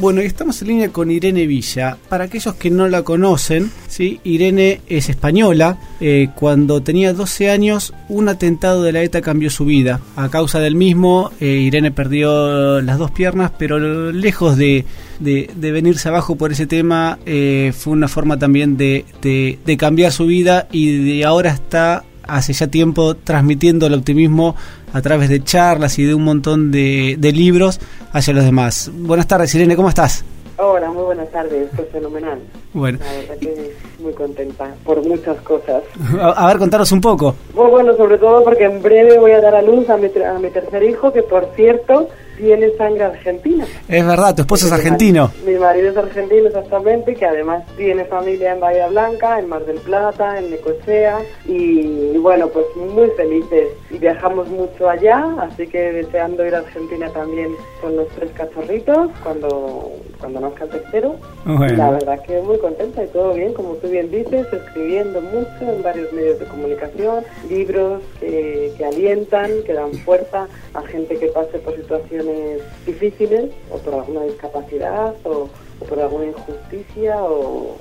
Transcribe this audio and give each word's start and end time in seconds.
Bueno, 0.00 0.20
estamos 0.20 0.62
en 0.62 0.68
línea 0.68 0.90
con 0.90 1.10
Irene 1.10 1.48
Villa. 1.48 1.98
Para 2.08 2.24
aquellos 2.24 2.54
que 2.54 2.70
no 2.70 2.86
la 2.86 3.02
conocen, 3.02 3.72
¿sí? 3.88 4.20
Irene 4.22 4.80
es 4.86 5.08
española. 5.08 5.76
Eh, 6.00 6.28
cuando 6.36 6.80
tenía 6.80 7.12
12 7.12 7.50
años, 7.50 7.92
un 8.08 8.28
atentado 8.28 8.84
de 8.84 8.92
la 8.92 9.02
ETA 9.02 9.22
cambió 9.22 9.50
su 9.50 9.64
vida. 9.64 10.00
A 10.14 10.28
causa 10.28 10.60
del 10.60 10.76
mismo, 10.76 11.32
eh, 11.40 11.46
Irene 11.46 11.90
perdió 11.90 12.80
las 12.80 12.96
dos 12.96 13.10
piernas, 13.10 13.50
pero 13.58 14.12
lejos 14.12 14.56
de, 14.56 14.84
de, 15.18 15.72
venirse 15.72 16.08
abajo 16.08 16.36
por 16.36 16.52
ese 16.52 16.68
tema, 16.68 17.18
eh, 17.26 17.72
fue 17.76 17.92
una 17.92 18.06
forma 18.06 18.38
también 18.38 18.76
de, 18.76 19.04
de 19.20 19.76
cambiar 19.76 20.12
su 20.12 20.26
vida 20.26 20.68
y 20.70 21.16
de 21.16 21.24
ahora 21.24 21.50
está 21.50 22.04
hace 22.28 22.52
ya 22.52 22.68
tiempo 22.68 23.16
transmitiendo 23.16 23.86
el 23.86 23.94
optimismo 23.94 24.54
a 24.92 25.02
través 25.02 25.28
de 25.28 25.42
charlas 25.42 25.98
y 25.98 26.04
de 26.04 26.14
un 26.14 26.24
montón 26.24 26.70
de, 26.70 27.16
libros 27.34 27.80
hacia 28.12 28.32
los 28.34 28.44
demás. 28.44 28.90
Buenas 28.94 29.26
tardes, 29.26 29.54
Irene, 29.54 29.74
¿cómo 29.74 29.88
estás? 29.88 30.24
Hola, 30.58 30.90
muy 30.90 31.04
buenas 31.04 31.30
tardes, 31.30 31.68
fue 31.74 31.84
fenomenal. 31.86 32.40
Bueno. 32.72 32.98
La 33.04 33.12
verdad 33.12 33.38
que 33.38 33.76
muy 33.98 34.12
contenta 34.12 34.74
por 34.84 35.02
muchas 35.06 35.40
cosas. 35.42 35.82
A, 36.20 36.46
ver, 36.46 36.58
contaros 36.58 36.92
un 36.92 37.00
poco. 37.00 37.34
Pues 37.54 37.70
bueno, 37.70 37.96
sobre 37.96 38.18
todo 38.18 38.44
porque 38.44 38.64
en 38.64 38.82
breve 38.82 39.18
voy 39.18 39.32
a 39.32 39.40
dar 39.40 39.54
a 39.54 39.62
luz 39.62 39.88
a 39.90 39.96
mi, 39.96 40.06
a 40.06 40.38
mi 40.38 40.50
tercer 40.50 40.82
hijo, 40.82 41.12
que 41.12 41.22
por 41.22 41.46
cierto 41.56 42.08
tiene 42.38 42.70
sangre 42.76 43.04
argentina. 43.04 43.66
Es 43.88 44.06
verdad, 44.06 44.34
tu 44.34 44.42
esposo 44.42 44.66
es 44.66 44.72
argentino. 44.72 45.30
Mi 45.44 45.56
marido 45.56 45.90
es 45.90 45.96
argentino 45.96 46.46
exactamente, 46.46 47.14
que 47.14 47.26
además 47.26 47.64
tiene 47.76 48.04
familia 48.04 48.52
en 48.52 48.60
Bahía 48.60 48.88
Blanca, 48.88 49.38
en 49.38 49.48
Mar 49.48 49.64
del 49.66 49.78
Plata, 49.78 50.38
en 50.38 50.50
Necochea 50.50 51.18
y, 51.46 52.16
bueno, 52.18 52.48
pues 52.48 52.64
muy 52.76 53.08
felices. 53.16 53.68
Y 53.90 53.98
viajamos 53.98 54.48
mucho 54.48 54.88
allá, 54.88 55.26
así 55.40 55.66
que 55.66 55.92
deseando 55.92 56.46
ir 56.46 56.54
a 56.54 56.58
Argentina 56.58 57.10
también 57.10 57.50
con 57.80 57.96
los 57.96 58.08
tres 58.10 58.30
cachorritos 58.32 59.10
cuando, 59.22 59.92
cuando 60.20 60.40
nazca 60.40 60.64
el 60.64 60.70
tercero. 60.70 61.16
La 61.46 61.90
verdad 61.90 62.22
que 62.22 62.40
muy 62.40 62.58
contenta 62.58 63.02
y 63.02 63.08
todo 63.08 63.34
bien, 63.34 63.52
como 63.52 63.74
tú 63.74 63.87
bien 63.88 64.10
dices, 64.10 64.46
escribiendo 64.52 65.20
mucho 65.20 65.60
en 65.60 65.82
varios 65.82 66.12
medios 66.12 66.38
de 66.38 66.46
comunicación, 66.46 67.24
libros 67.48 68.02
que, 68.20 68.72
que 68.76 68.84
alientan, 68.84 69.50
que 69.64 69.72
dan 69.72 69.92
fuerza 70.04 70.48
a 70.74 70.82
gente 70.82 71.18
que 71.18 71.26
pase 71.28 71.58
por 71.58 71.74
situaciones 71.76 72.62
difíciles 72.86 73.50
o 73.70 73.78
por 73.78 73.94
alguna 73.94 74.22
discapacidad 74.24 75.14
o, 75.24 75.48
por 75.86 76.00
alguna 76.00 76.26
injusticia 76.26 77.16
o, 77.22 77.76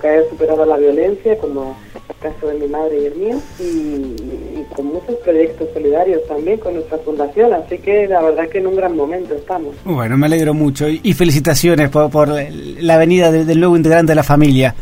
que 0.00 0.08
haya 0.08 0.28
superado 0.30 0.64
la 0.64 0.76
violencia, 0.76 1.36
como 1.38 1.76
el 2.08 2.16
caso 2.16 2.48
de 2.48 2.54
mi 2.54 2.68
madre 2.68 3.00
y 3.02 3.06
el 3.06 3.14
mío, 3.16 3.40
y, 3.58 4.64
con 4.74 4.86
muchos 4.86 5.16
proyectos 5.24 5.68
solidarios 5.72 6.20
también 6.28 6.58
con 6.58 6.74
nuestra 6.74 6.98
fundación, 6.98 7.52
así 7.54 7.78
que 7.78 8.06
la 8.06 8.20
verdad 8.22 8.48
que 8.48 8.58
en 8.58 8.66
un 8.66 8.76
gran 8.76 8.94
momento 8.94 9.34
estamos. 9.34 9.74
Bueno, 9.84 10.16
me 10.16 10.26
alegro 10.26 10.54
mucho 10.54 10.88
y, 10.88 11.12
felicitaciones 11.14 11.90
por, 11.90 12.28
la 12.28 12.96
venida 12.96 13.32
del 13.32 13.58
nuevo 13.58 13.76
integrante 13.76 14.12
de 14.12 14.16
la 14.16 14.22
familia. 14.22 14.74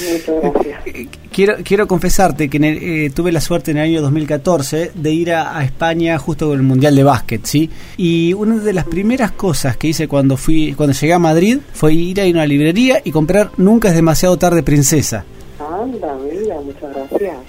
Muchas 0.00 0.40
gracias. 0.40 1.23
Quiero, 1.34 1.56
quiero 1.64 1.88
confesarte 1.88 2.48
que 2.48 2.58
eh, 2.62 3.10
tuve 3.10 3.32
la 3.32 3.40
suerte 3.40 3.72
en 3.72 3.78
el 3.78 3.82
año 3.82 4.02
2014 4.02 4.92
de 4.94 5.10
ir 5.10 5.32
a, 5.32 5.64
España 5.64 6.16
justo 6.16 6.46
con 6.46 6.56
el 6.56 6.62
Mundial 6.62 6.94
de 6.94 7.02
Básquet, 7.02 7.44
¿sí? 7.44 7.68
Y 7.96 8.32
una 8.34 8.58
de 8.58 8.72
las 8.72 8.84
primeras 8.84 9.32
cosas 9.32 9.76
que 9.76 9.88
hice 9.88 10.06
cuando 10.06 10.36
fui 10.36 10.74
cuando 10.74 10.94
llegué 10.94 11.12
a 11.12 11.18
Madrid 11.18 11.58
fue 11.72 11.92
ir 11.92 12.20
a 12.20 12.24
una 12.26 12.46
librería 12.46 13.00
y 13.02 13.10
comprar 13.10 13.50
Nunca 13.56 13.88
es 13.88 13.96
demasiado 13.96 14.36
tarde, 14.36 14.62
princesa. 14.62 15.24
Anda, 15.58 16.14
muchas 16.14 16.94
gracias. 16.94 17.03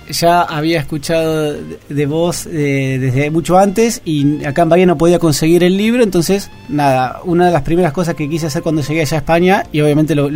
Ya 0.09 0.42
había 0.42 0.80
escuchado 0.80 1.56
de, 1.90 2.06
vos 2.06 2.48
eh, 2.48 2.98
desde 3.00 3.30
mucho 3.31 3.58
antes 3.58 4.02
y 4.06 4.44
acá 4.45 4.64
en 4.64 4.70
Bahía 4.70 4.86
no 4.86 4.98
podía 4.98 5.20
conseguir 5.20 5.64
el 5.64 5.78
libro, 5.78 6.04
entonces, 6.04 6.50
nada, 6.70 7.22
una 7.23 7.48
de 7.48 7.52
las 7.52 7.64
primeras 7.64 7.94
cosas 7.94 8.16
que 8.16 8.30
quise 8.30 8.48
hacer 8.48 8.62
cuando 8.62 8.81
llegué 8.81 9.02
allá 9.02 9.18
a 9.18 9.20
España, 9.20 9.64
y 9.72 9.81
obviamente 9.81 10.16
lo, 10.16 10.30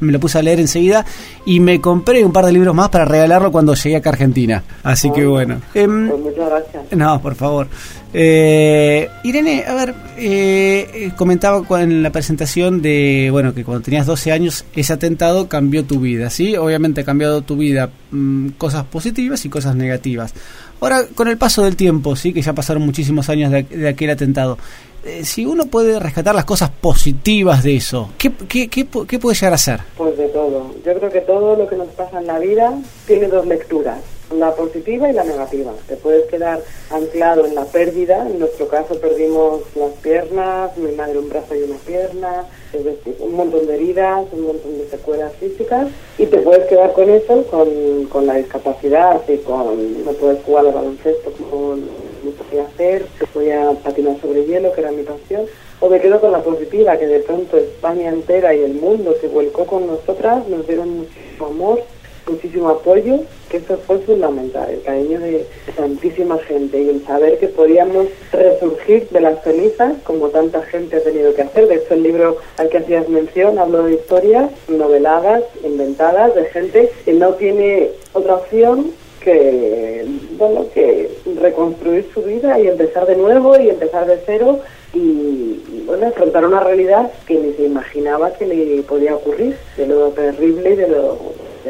me 0.00 0.12
lo 0.12 0.20
puse 0.20 0.38
a 0.38 0.42
leer 0.42 0.60
enseguida, 0.60 1.04
y 1.46 1.60
me 1.60 1.80
compré 1.80 2.24
un 2.24 2.32
par 2.32 2.46
de 2.46 2.52
libros 2.52 2.74
más 2.74 2.88
para 2.88 3.04
regalarlo 3.04 3.50
cuando 3.52 3.74
llegué 3.74 3.96
acá 3.96 4.10
a 4.10 4.12
Argentina. 4.12 4.62
Así 4.82 5.10
que 5.10 5.26
bueno. 5.26 5.60
Em, 5.74 6.08
pues 6.08 6.20
muchas 6.20 6.48
gracias. 6.48 6.84
No, 6.92 7.20
por 7.20 7.34
favor. 7.34 7.68
Eh, 8.16 9.08
Irene, 9.24 9.64
a 9.66 9.74
ver, 9.74 9.92
eh, 10.16 10.88
eh, 10.94 11.12
comentaba 11.16 11.64
en 11.82 12.00
la 12.00 12.12
presentación 12.12 12.80
de, 12.80 13.28
bueno, 13.32 13.52
que 13.54 13.64
cuando 13.64 13.82
tenías 13.82 14.06
12 14.06 14.30
años 14.30 14.64
ese 14.76 14.92
atentado 14.92 15.48
cambió 15.48 15.84
tu 15.84 15.98
vida, 15.98 16.30
¿sí? 16.30 16.56
Obviamente 16.56 17.00
ha 17.00 17.04
cambiado 17.04 17.42
tu 17.42 17.56
vida 17.56 17.90
mm, 18.12 18.50
cosas 18.50 18.83
positivas 18.86 19.44
y 19.44 19.48
cosas 19.48 19.74
negativas. 19.76 20.34
Ahora, 20.80 21.06
con 21.14 21.28
el 21.28 21.38
paso 21.38 21.62
del 21.62 21.76
tiempo, 21.76 22.16
sí, 22.16 22.32
que 22.32 22.42
ya 22.42 22.52
pasaron 22.52 22.82
muchísimos 22.84 23.28
años 23.28 23.50
de, 23.50 23.88
aquel 23.88 24.10
atentado, 24.10 24.58
eh, 25.04 25.24
si 25.24 25.46
uno 25.46 25.66
puede 25.66 25.98
rescatar 25.98 26.34
las 26.34 26.44
cosas 26.44 26.70
positivas 26.70 27.62
de 27.62 27.76
eso, 27.76 28.10
¿qué, 28.18 28.32
qué, 28.48 28.68
qué, 28.68 28.86
¿qué 29.06 29.18
puede 29.18 29.34
llegar 29.34 29.54
a 29.54 29.58
ser? 29.58 29.80
Pues 29.96 30.16
de 30.16 30.28
todo. 30.28 30.74
Yo 30.84 30.94
creo 30.94 31.10
que 31.10 31.20
todo 31.20 31.56
lo 31.56 31.68
que 31.68 31.76
nos 31.76 31.88
pasa 31.88 32.20
en 32.20 32.26
la 32.26 32.38
vida 32.38 32.72
tiene 33.06 33.28
dos 33.28 33.46
lecturas 33.46 33.98
la 34.32 34.54
positiva 34.54 35.10
y 35.10 35.12
la 35.12 35.24
negativa. 35.24 35.72
Te 35.86 35.96
puedes 35.96 36.26
quedar 36.26 36.60
anclado 36.90 37.46
en 37.46 37.54
la 37.54 37.64
pérdida, 37.64 38.26
en 38.26 38.38
nuestro 38.38 38.68
caso 38.68 38.98
perdimos 38.98 39.62
las 39.74 39.92
piernas, 40.02 40.76
mi 40.76 40.92
madre 40.92 41.18
un 41.18 41.28
brazo 41.28 41.54
y 41.54 41.62
una 41.62 41.76
pierna, 41.78 42.44
es 42.72 42.84
decir, 42.84 43.16
un 43.20 43.34
montón 43.34 43.66
de 43.66 43.74
heridas, 43.74 44.26
un 44.32 44.46
montón 44.46 44.78
de 44.78 44.88
secuelas 44.88 45.32
físicas, 45.34 45.88
y 46.18 46.26
te 46.26 46.38
puedes 46.38 46.66
quedar 46.66 46.92
con 46.92 47.08
eso, 47.10 47.44
con, 47.46 48.06
con 48.06 48.26
la 48.26 48.34
discapacidad 48.34 49.20
y 49.28 49.36
con 49.38 50.04
no 50.04 50.12
puedes 50.12 50.42
jugar 50.44 50.66
al 50.66 50.72
baloncesto 50.72 51.32
como 51.50 51.76
me 51.76 52.30
podía 52.30 52.64
hacer, 52.64 53.06
se 53.18 53.26
podía 53.26 53.70
patinar 53.82 54.20
sobre 54.20 54.44
hielo, 54.44 54.72
que 54.72 54.80
era 54.80 54.90
mi 54.90 55.02
pasión, 55.02 55.44
o 55.80 55.88
me 55.88 56.00
quedo 56.00 56.20
con 56.20 56.32
la 56.32 56.42
positiva, 56.42 56.96
que 56.96 57.06
de 57.06 57.20
pronto 57.20 57.58
España 57.58 58.08
entera 58.08 58.54
y 58.54 58.62
el 58.62 58.74
mundo 58.74 59.14
se 59.20 59.28
vuelcó 59.28 59.66
con 59.66 59.86
nosotras, 59.86 60.46
nos 60.48 60.66
dieron 60.66 60.98
muchísimo 60.98 61.46
amor, 61.46 61.82
muchísimo 62.26 62.68
apoyo, 62.68 63.20
que 63.48 63.58
eso 63.58 63.76
fue 63.86 63.98
fundamental, 63.98 64.70
el 64.70 64.82
cariño 64.82 65.20
de 65.20 65.46
tantísima 65.76 66.38
gente 66.38 66.80
y 66.80 66.88
el 66.88 67.04
saber 67.04 67.38
que 67.38 67.48
podíamos 67.48 68.06
resurgir 68.32 69.08
de 69.10 69.20
las 69.20 69.42
cenizas, 69.44 69.94
como 70.04 70.28
tanta 70.28 70.62
gente 70.62 70.96
ha 70.96 71.02
tenido 71.02 71.34
que 71.34 71.42
hacer. 71.42 71.68
De 71.68 71.76
hecho, 71.76 71.94
el 71.94 72.02
libro 72.02 72.38
al 72.56 72.68
que 72.68 72.78
hacías 72.78 73.08
mención 73.08 73.58
hablo 73.58 73.84
de 73.84 73.94
historias 73.94 74.50
noveladas, 74.68 75.44
inventadas, 75.62 76.34
de 76.34 76.44
gente 76.46 76.90
que 77.04 77.12
no 77.12 77.34
tiene 77.34 77.90
otra 78.12 78.36
opción 78.36 78.92
que, 79.20 80.06
bueno, 80.36 80.66
que 80.72 81.10
reconstruir 81.40 82.06
su 82.12 82.22
vida 82.22 82.58
y 82.60 82.68
empezar 82.68 83.06
de 83.06 83.16
nuevo 83.16 83.58
y 83.58 83.70
empezar 83.70 84.06
de 84.06 84.18
cero 84.26 84.60
y, 84.92 85.84
bueno, 85.86 86.08
afrontar 86.08 86.44
una 86.44 86.60
realidad 86.60 87.10
que 87.26 87.34
ni 87.34 87.54
se 87.54 87.64
imaginaba 87.64 88.34
que 88.34 88.46
le 88.46 88.82
podía 88.82 89.16
ocurrir, 89.16 89.56
de 89.76 89.86
lo 89.86 90.08
terrible 90.10 90.70
y 90.72 90.76
de 90.76 90.88
lo 90.88 91.18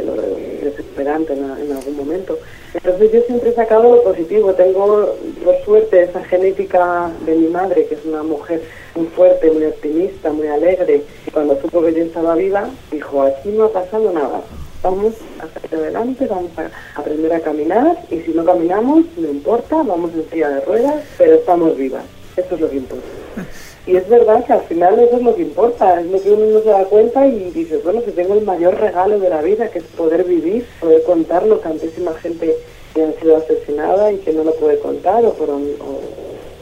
lo 0.02 0.14
desesperante 0.14 1.32
en, 1.32 1.44
en, 1.44 1.72
algún 1.76 1.96
momento. 1.96 2.38
Entonces 2.72 3.12
yo 3.12 3.20
siempre 3.22 3.50
he 3.50 3.54
sacado 3.54 3.94
lo 3.94 4.02
positivo. 4.02 4.52
Tengo, 4.54 5.16
por 5.44 5.64
suerte, 5.64 6.02
esa 6.02 6.24
genética 6.24 7.10
de 7.24 7.34
mi 7.34 7.48
madre, 7.48 7.86
que 7.86 7.94
es 7.94 8.04
una 8.04 8.22
mujer 8.22 8.62
muy 8.94 9.06
fuerte, 9.08 9.50
muy 9.50 9.64
optimista, 9.64 10.32
muy 10.32 10.48
alegre. 10.48 11.02
Y 11.26 11.30
cuando 11.30 11.60
supo 11.60 11.82
que 11.82 11.94
yo 11.94 12.04
estaba 12.04 12.34
viva, 12.34 12.68
dijo, 12.90 13.22
aquí 13.22 13.50
no 13.50 13.64
ha 13.64 13.72
pasado 13.72 14.12
nada. 14.12 14.42
Vamos 14.82 15.14
hacia 15.40 15.78
adelante, 15.78 16.26
vamos 16.26 16.50
a 16.58 17.00
aprender 17.00 17.32
a 17.32 17.40
caminar 17.40 18.04
y 18.10 18.20
si 18.20 18.32
no 18.32 18.44
caminamos, 18.44 19.06
no 19.16 19.28
importa, 19.28 19.76
vamos 19.76 20.12
en 20.12 20.28
silla 20.28 20.50
de 20.50 20.60
ruedas, 20.60 21.02
pero 21.16 21.36
estamos 21.36 21.74
vivas. 21.76 22.04
Eso 22.36 22.54
es 22.54 22.60
lo 22.60 22.68
que 22.68 22.76
importa. 22.76 23.06
Y 23.86 23.96
es 23.96 24.08
verdad 24.08 24.44
que 24.46 24.54
al 24.54 24.62
final 24.62 24.98
eso 24.98 25.16
es 25.16 25.22
lo 25.22 25.34
que 25.34 25.42
importa, 25.42 26.00
es 26.00 26.06
lo 26.06 26.20
que 26.20 26.30
uno 26.30 26.46
no 26.46 26.60
se 26.60 26.70
da 26.70 26.84
cuenta 26.86 27.26
y 27.26 27.50
dice, 27.50 27.78
bueno, 27.78 28.00
si 28.04 28.12
tengo 28.12 28.32
el 28.32 28.42
mayor 28.42 28.80
regalo 28.80 29.18
de 29.18 29.28
la 29.28 29.42
vida, 29.42 29.68
que 29.68 29.80
es 29.80 29.84
poder 29.84 30.24
vivir, 30.24 30.66
poder 30.80 31.02
contarlo, 31.02 31.58
tantísima 31.58 32.14
gente 32.14 32.56
que 32.94 33.02
ha 33.02 33.12
sido 33.20 33.36
asesinada 33.36 34.10
y 34.10 34.18
que 34.18 34.32
no 34.32 34.42
lo 34.42 34.54
puede 34.54 34.78
contar, 34.78 35.22
o 35.26 35.34
por 35.34 35.50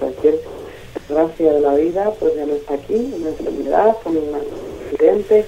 cualquier 0.00 0.40
desgracia 0.94 1.52
de 1.52 1.60
la 1.60 1.74
vida, 1.74 2.12
pues 2.18 2.34
ya 2.34 2.44
no 2.44 2.54
está 2.54 2.74
aquí, 2.74 3.14
una 3.20 3.28
enfermedad, 3.28 3.96
un 4.04 4.34
accidente, 4.90 5.44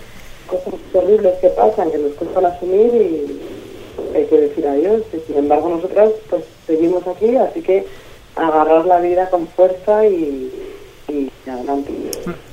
cosas 0.47 0.75
terribles 0.93 1.35
que 1.41 1.49
pasan, 1.49 1.91
que 1.91 1.99
nos 1.99 2.13
cuestan 2.13 2.47
asumir 2.47 2.95
y 2.95 3.41
hay 4.15 4.27
que 4.27 4.41
decir 4.41 4.67
adiós. 4.67 5.03
Y 5.13 5.21
sin 5.27 5.39
embargo, 5.39 5.71
nosotras 5.71 6.11
pues 6.31 6.45
seguimos 6.69 7.05
aquí, 7.09 7.35
así 7.37 7.63
que 7.63 7.85
agarrar 8.37 8.87
la 8.87 9.01
vida 9.01 9.29
con 9.31 9.49
fuerza 9.49 10.07
y 10.07 10.53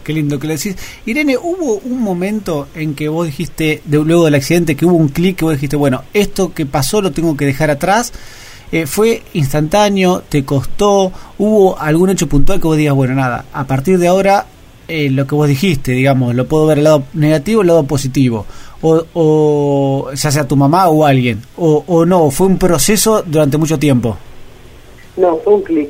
Qué 0.04 0.14
lindo 0.14 0.40
que 0.40 0.48
le 0.48 0.58
decís. 0.58 0.76
Irene, 1.06 1.38
¿hubo 1.38 1.76
un 1.86 2.02
momento 2.02 2.68
en 2.76 2.96
que 2.96 3.08
vos 3.10 3.26
dijiste, 3.26 3.82
de, 3.86 3.98
luego 4.04 4.26
del 4.26 4.36
accidente, 4.36 4.76
que 4.76 4.86
hubo 4.86 4.96
un 4.96 5.10
clic 5.10 5.38
que 5.38 5.46
vos 5.46 5.54
dijiste, 5.54 5.76
bueno, 5.76 6.04
esto 6.14 6.54
que 6.54 6.66
pasó 6.66 7.02
lo 7.02 7.12
tengo 7.12 7.38
que 7.38 7.46
dejar 7.46 7.70
atrás? 7.70 8.12
Eh, 8.72 8.88
¿Fue 8.88 9.22
instantáneo? 9.34 10.24
¿Te 10.28 10.46
costó? 10.46 11.12
¿Hubo 11.38 11.78
algún 11.78 12.10
hecho 12.10 12.28
puntual 12.28 12.60
que 12.60 12.68
vos 12.68 12.78
digas, 12.78 12.96
bueno, 12.96 13.14
nada, 13.14 13.46
a 13.54 13.66
partir 13.66 13.98
de 14.00 14.08
ahora 14.08 14.46
eh, 14.88 15.10
lo 15.10 15.28
que 15.28 15.36
vos 15.36 15.48
dijiste, 15.48 15.92
digamos, 15.92 16.34
lo 16.36 16.48
puedo 16.48 16.68
ver 16.68 16.78
el 16.78 16.86
lado 16.86 17.04
negativo, 17.14 17.62
el 17.62 17.68
lado 17.68 17.84
positivo? 17.84 18.46
O, 18.82 19.04
o 19.14 20.12
ya 20.14 20.32
sea 20.32 20.48
tu 20.48 20.56
mamá 20.56 20.88
o 20.88 21.06
alguien, 21.06 21.42
o, 21.58 21.84
o 21.86 22.06
no, 22.06 22.32
fue 22.32 22.48
un 22.48 22.58
proceso 22.58 23.24
durante 23.26 23.58
mucho 23.58 23.78
tiempo. 23.78 24.18
No, 25.18 25.38
fue 25.44 25.54
un 25.54 25.62
clic. 25.62 25.90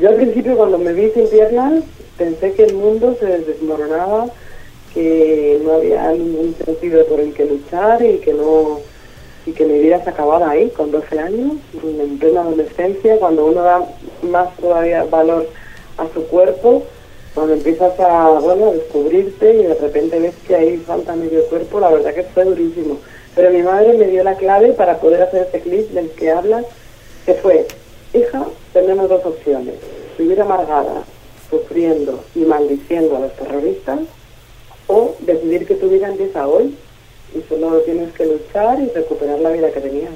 Yo 0.00 0.08
al 0.08 0.16
principio 0.16 0.56
cuando 0.56 0.78
me 0.78 0.92
vi 0.92 1.10
sin 1.10 1.28
piernas 1.28 1.84
pensé 2.16 2.52
que 2.52 2.64
el 2.64 2.74
mundo 2.74 3.16
se 3.20 3.26
desmoronaba, 3.40 4.26
que 4.94 5.60
no 5.64 5.72
había 5.72 6.10
ningún 6.12 6.54
sentido 6.64 7.04
por 7.06 7.20
el 7.20 7.34
que 7.34 7.44
luchar 7.44 8.02
y 8.02 8.18
que 8.18 8.32
no 8.32 8.80
y 9.44 9.52
que 9.52 9.64
mi 9.64 9.78
vida 9.80 10.02
se 10.02 10.10
acababa 10.10 10.50
ahí 10.50 10.70
con 10.70 10.90
12 10.92 11.18
años, 11.18 11.54
en 11.82 12.18
plena 12.18 12.42
adolescencia, 12.42 13.18
cuando 13.18 13.46
uno 13.46 13.62
da 13.62 13.84
más 14.22 14.56
todavía 14.56 15.04
valor 15.04 15.48
a 15.98 16.06
su 16.14 16.24
cuerpo, 16.28 16.84
cuando 17.34 17.54
empiezas 17.54 17.98
a, 17.98 18.28
bueno, 18.38 18.68
a 18.68 18.74
descubrirte 18.74 19.52
y 19.52 19.64
de 19.64 19.74
repente 19.74 20.20
ves 20.20 20.34
que 20.46 20.54
ahí 20.54 20.76
falta 20.76 21.16
medio 21.16 21.44
cuerpo, 21.46 21.80
la 21.80 21.90
verdad 21.90 22.14
que 22.14 22.22
fue 22.22 22.44
durísimo. 22.44 22.98
Pero 23.34 23.50
mi 23.50 23.62
madre 23.62 23.94
me 23.94 24.06
dio 24.06 24.22
la 24.22 24.36
clave 24.36 24.74
para 24.74 24.98
poder 24.98 25.22
hacer 25.22 25.42
este 25.42 25.60
clip 25.60 25.90
del 25.90 26.10
que 26.10 26.30
hablas, 26.30 26.64
que 27.26 27.34
fue, 27.34 27.66
hija, 28.14 28.46
tenemos 28.72 29.08
dos 29.08 29.24
opciones, 29.24 29.74
vivir 30.18 30.40
amargada, 30.40 31.04
sufriendo 31.50 32.22
y 32.34 32.40
maldiciendo 32.40 33.16
a 33.16 33.20
los 33.20 33.36
terroristas, 33.36 34.00
o 34.86 35.14
decidir 35.20 35.66
que 35.66 35.74
tu 35.74 35.88
vida 35.88 36.08
empieza 36.08 36.46
hoy 36.46 36.74
y 37.34 37.40
solo 37.48 37.78
tienes 37.80 38.12
que 38.12 38.26
luchar 38.26 38.80
y 38.80 38.88
recuperar 38.88 39.38
la 39.40 39.50
vida 39.50 39.70
que 39.70 39.80
tenías. 39.80 40.12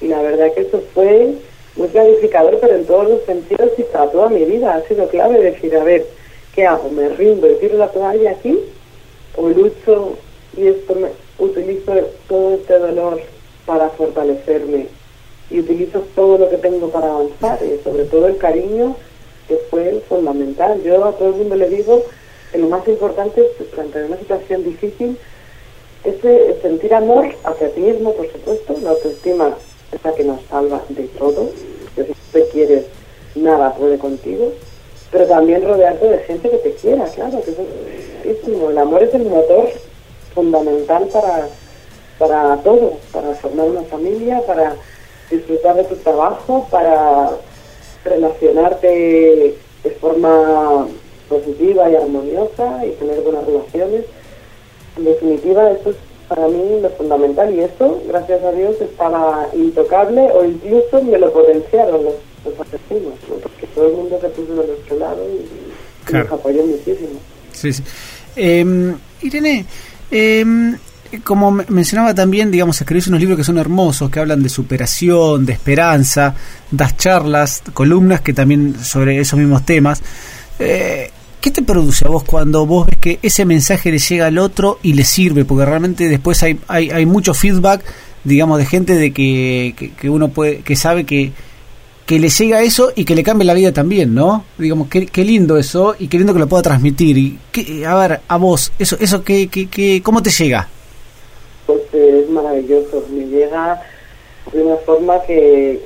Y 0.00 0.08
la 0.08 0.22
verdad 0.22 0.52
que 0.54 0.62
eso 0.62 0.82
fue 0.94 1.34
muy 1.76 1.88
clarificador, 1.88 2.58
pero 2.60 2.76
en 2.76 2.86
todos 2.86 3.08
los 3.08 3.22
sentidos 3.24 3.70
y 3.76 3.82
para 3.84 4.10
toda 4.10 4.28
mi 4.28 4.44
vida 4.44 4.74
ha 4.74 4.82
sido 4.88 5.08
clave 5.08 5.40
decir, 5.40 5.76
a 5.76 5.84
ver, 5.84 6.06
¿qué 6.54 6.66
hago? 6.66 6.90
¿Me 6.90 7.08
rindo 7.10 7.50
y 7.50 7.56
tiro 7.56 7.76
la 7.76 7.88
toalla 7.88 8.30
aquí? 8.30 8.58
¿O 9.36 9.48
lucho 9.48 10.16
y 10.56 10.66
esto 10.66 10.94
me, 10.94 11.08
utilizo 11.38 11.92
todo 12.28 12.54
este 12.54 12.78
dolor 12.78 13.20
para 13.66 13.90
fortalecerme? 13.90 14.86
Y 15.50 15.60
utilizo 15.60 16.00
todo 16.14 16.38
lo 16.38 16.48
que 16.48 16.58
tengo 16.58 16.90
para 16.90 17.08
avanzar 17.08 17.58
y 17.62 17.82
sobre 17.82 18.04
todo 18.04 18.28
el 18.28 18.36
cariño 18.36 18.96
que 19.48 19.56
fue 19.68 20.00
fundamental. 20.08 20.80
Yo 20.82 21.04
a 21.04 21.12
todo 21.12 21.28
el 21.30 21.34
mundo 21.34 21.56
le 21.56 21.68
digo 21.68 22.04
que 22.52 22.58
lo 22.58 22.68
más 22.68 22.86
importante 22.86 23.40
es, 23.58 23.66
frente 23.68 24.04
una 24.04 24.16
situación 24.16 24.64
difícil, 24.64 25.18
es 26.04 26.62
sentir 26.62 26.94
amor 26.94 27.28
hacia 27.44 27.74
ti 27.74 27.80
mismo, 27.80 28.12
por 28.14 28.30
supuesto, 28.30 28.74
la 28.82 28.90
autoestima 28.90 29.54
es 29.92 30.04
la 30.04 30.14
que 30.14 30.24
nos 30.24 30.40
salva 30.46 30.82
de 30.88 31.02
todo, 31.18 31.50
que 31.94 32.04
si 32.04 32.12
te 32.32 32.48
quieres, 32.48 32.84
nada 33.34 33.74
puede 33.74 33.98
contigo, 33.98 34.52
pero 35.10 35.26
también 35.26 35.66
rodearte 35.66 36.08
de 36.08 36.18
gente 36.20 36.50
que 36.50 36.56
te 36.58 36.74
quiera, 36.74 37.04
claro, 37.06 37.42
que 37.42 37.50
es 37.50 38.38
el 38.48 38.78
amor 38.78 39.02
es 39.02 39.12
el 39.14 39.24
motor 39.24 39.68
fundamental 40.34 41.06
para, 41.12 41.48
para 42.18 42.56
todo, 42.58 42.94
para 43.12 43.34
formar 43.34 43.66
una 43.66 43.82
familia, 43.82 44.40
para 44.46 44.76
disfrutar 45.30 45.76
de 45.76 45.84
tu 45.84 45.96
trabajo, 45.96 46.66
para 46.70 47.30
relacionarte 48.04 49.56
de 49.84 49.90
forma 50.00 50.88
positiva 51.28 51.90
y 51.90 51.96
armoniosa 51.96 52.84
y 52.86 52.90
tener 52.92 53.20
buenas 53.20 53.44
relaciones. 53.46 54.04
En 54.96 55.04
definitiva, 55.04 55.70
eso 55.70 55.90
es 55.90 55.96
para 56.28 56.46
mí 56.46 56.80
lo 56.80 56.90
fundamental 56.90 57.52
y 57.52 57.60
eso, 57.60 58.00
gracias 58.06 58.42
a 58.44 58.52
Dios, 58.52 58.80
estaba 58.80 59.48
intocable 59.52 60.30
o 60.32 60.44
incluso 60.44 61.02
me 61.02 61.18
lo 61.18 61.32
potenciaron 61.32 62.04
los, 62.04 62.14
asesinos, 62.60 63.14
porque 63.28 63.66
todo 63.74 63.88
el 63.88 63.94
mundo 63.94 64.18
se 64.20 64.28
puso 64.28 64.54
de 64.54 64.68
nuestro 64.68 64.98
lado 64.98 65.26
y, 65.28 66.12
nos 66.12 66.32
apoyó 66.32 66.64
muchísimo. 66.64 67.20
Sí, 67.52 67.72
sí. 67.72 67.82
Em, 68.36 68.96
Irene, 69.22 69.66
eh, 70.10 70.44
como 71.18 71.50
mencionaba 71.50 72.14
también, 72.14 72.50
digamos, 72.50 72.80
escribís 72.80 73.08
unos 73.08 73.20
libros 73.20 73.36
que 73.36 73.44
son 73.44 73.58
hermosos, 73.58 74.10
que 74.10 74.20
hablan 74.20 74.42
de 74.42 74.48
superación, 74.48 75.44
de 75.44 75.52
esperanza, 75.52 76.34
das 76.70 76.96
charlas, 76.96 77.62
columnas 77.72 78.20
que 78.20 78.32
también 78.32 78.76
sobre 78.82 79.18
esos 79.18 79.38
mismos 79.38 79.64
temas. 79.64 80.02
Eh, 80.58 81.10
¿Qué 81.40 81.50
te 81.50 81.62
produce 81.62 82.04
a 82.04 82.08
vos 82.08 82.22
cuando 82.24 82.66
vos 82.66 82.86
ves 82.86 82.98
que 83.00 83.18
ese 83.22 83.46
mensaje 83.46 83.90
le 83.90 83.98
llega 83.98 84.26
al 84.26 84.38
otro 84.38 84.78
y 84.82 84.92
le 84.92 85.04
sirve? 85.04 85.44
Porque 85.44 85.64
realmente 85.64 86.08
después 86.08 86.42
hay, 86.42 86.58
hay, 86.68 86.90
hay 86.90 87.06
mucho 87.06 87.32
feedback, 87.32 87.82
digamos, 88.24 88.58
de 88.58 88.66
gente 88.66 88.94
de 88.94 89.12
que, 89.12 89.94
que, 89.98 90.10
uno 90.10 90.28
puede, 90.28 90.58
que 90.58 90.76
sabe 90.76 91.04
que, 91.04 91.32
que 92.04 92.18
le 92.18 92.28
llega 92.28 92.60
eso 92.60 92.92
y 92.94 93.04
que 93.04 93.14
le 93.14 93.22
cambie 93.22 93.46
la 93.46 93.54
vida 93.54 93.72
también, 93.72 94.14
¿no? 94.14 94.44
Digamos, 94.58 94.88
qué, 94.88 95.06
qué 95.06 95.24
lindo 95.24 95.56
eso 95.56 95.96
y 95.98 96.08
qué 96.08 96.18
lindo 96.18 96.34
que 96.34 96.40
lo 96.40 96.48
pueda 96.48 96.62
transmitir. 96.62 97.16
Y 97.16 97.38
qué, 97.50 97.86
a 97.86 97.94
ver, 97.94 98.20
a 98.28 98.36
vos, 98.36 98.70
eso, 98.78 98.98
eso 99.00 99.24
qué, 99.24 99.48
qué, 99.48 100.02
¿cómo 100.04 100.22
te 100.22 100.30
llega? 100.30 100.68
Es 101.92 102.28
maravilloso, 102.28 103.04
me 103.10 103.26
llega 103.26 103.82
de 104.52 104.62
una 104.62 104.76
forma 104.76 105.22
que, 105.22 105.80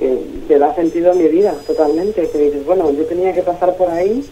que, 0.47 0.57
da 0.57 0.73
sentido 0.75 1.11
a 1.11 1.15
mi 1.15 1.27
vida 1.27 1.53
totalmente, 1.67 2.29
que 2.29 2.37
dices, 2.37 2.65
bueno, 2.65 2.91
yo 2.91 3.05
tenía 3.05 3.33
que 3.33 3.41
pasar 3.41 3.75
por 3.75 3.89
ahí 3.89 4.25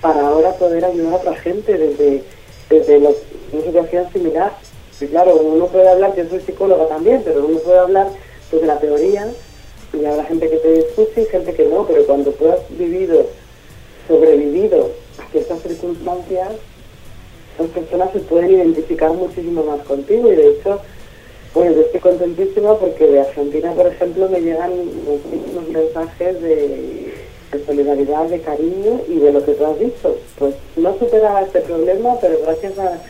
para 0.00 0.26
ahora 0.28 0.52
poder 0.52 0.84
ayudar 0.84 1.12
a 1.12 1.16
otra 1.16 1.36
gente 1.36 1.76
desde, 1.76 2.22
desde 2.70 2.98
una 2.98 3.10
situación 3.64 4.12
similar. 4.12 4.52
Y 5.00 5.06
claro, 5.06 5.36
uno 5.36 5.66
puede 5.66 5.88
hablar, 5.88 6.16
yo 6.16 6.28
soy 6.28 6.40
psicóloga 6.40 6.88
también, 6.88 7.22
pero 7.24 7.46
uno 7.46 7.58
puede 7.58 7.78
hablar 7.78 8.08
pues, 8.50 8.62
la 8.62 8.78
teoría 8.78 9.28
y 9.92 10.04
habrá 10.04 10.24
gente 10.24 10.48
que 10.50 10.56
te 10.56 10.78
escuche 10.80 11.22
y 11.22 11.26
gente 11.26 11.54
que 11.54 11.66
no, 11.66 11.86
pero 11.86 12.04
cuando 12.06 12.30
tú 12.32 12.48
has 12.50 12.58
vivido, 12.70 13.26
sobrevivido 14.08 14.90
a 15.18 15.30
ciertas 15.30 15.62
circunstancias, 15.62 16.48
las 17.58 17.68
personas 17.68 18.12
se 18.12 18.20
pueden 18.20 18.50
identificar 18.50 19.12
muchísimo 19.12 19.64
más 19.64 19.80
contigo 19.86 20.32
y 20.32 20.36
de 20.36 20.48
hecho, 20.48 20.80
pues 21.56 21.74
yo 21.74 21.80
estoy 21.80 22.00
contentísima 22.00 22.78
porque 22.78 23.06
de 23.06 23.20
Argentina, 23.20 23.72
por 23.72 23.86
ejemplo, 23.86 24.28
me 24.28 24.42
llegan 24.42 24.72
muchísimos 24.76 25.66
mensajes 25.70 26.42
de 26.42 27.14
solidaridad, 27.64 28.26
de 28.26 28.40
cariño 28.42 29.00
y 29.08 29.20
de 29.20 29.32
lo 29.32 29.42
que 29.42 29.52
tú 29.52 29.64
has 29.64 29.78
dicho. 29.78 30.18
Pues 30.38 30.54
no 30.76 30.98
superaba 30.98 31.40
este 31.40 31.62
problema, 31.62 32.18
pero 32.20 32.40
gracias 32.42 32.74
a, 32.78 33.00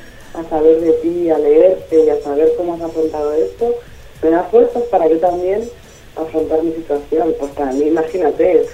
saber 0.48 0.80
de 0.80 0.92
ti, 0.92 1.28
a 1.28 1.38
leerte 1.38 2.04
y 2.04 2.08
a 2.08 2.20
saber 2.20 2.52
cómo 2.56 2.74
has 2.74 2.82
afrontado 2.82 3.32
esto, 3.32 3.74
me 4.22 4.30
da 4.30 4.44
fuerzas 4.44 4.84
para 4.92 5.08
yo 5.08 5.18
también 5.18 5.68
afrontar 6.14 6.62
mi 6.62 6.70
situación. 6.70 7.34
Pues 7.40 7.50
para 7.50 7.72
mí, 7.72 7.86
imagínate, 7.88 8.60
es 8.60 8.68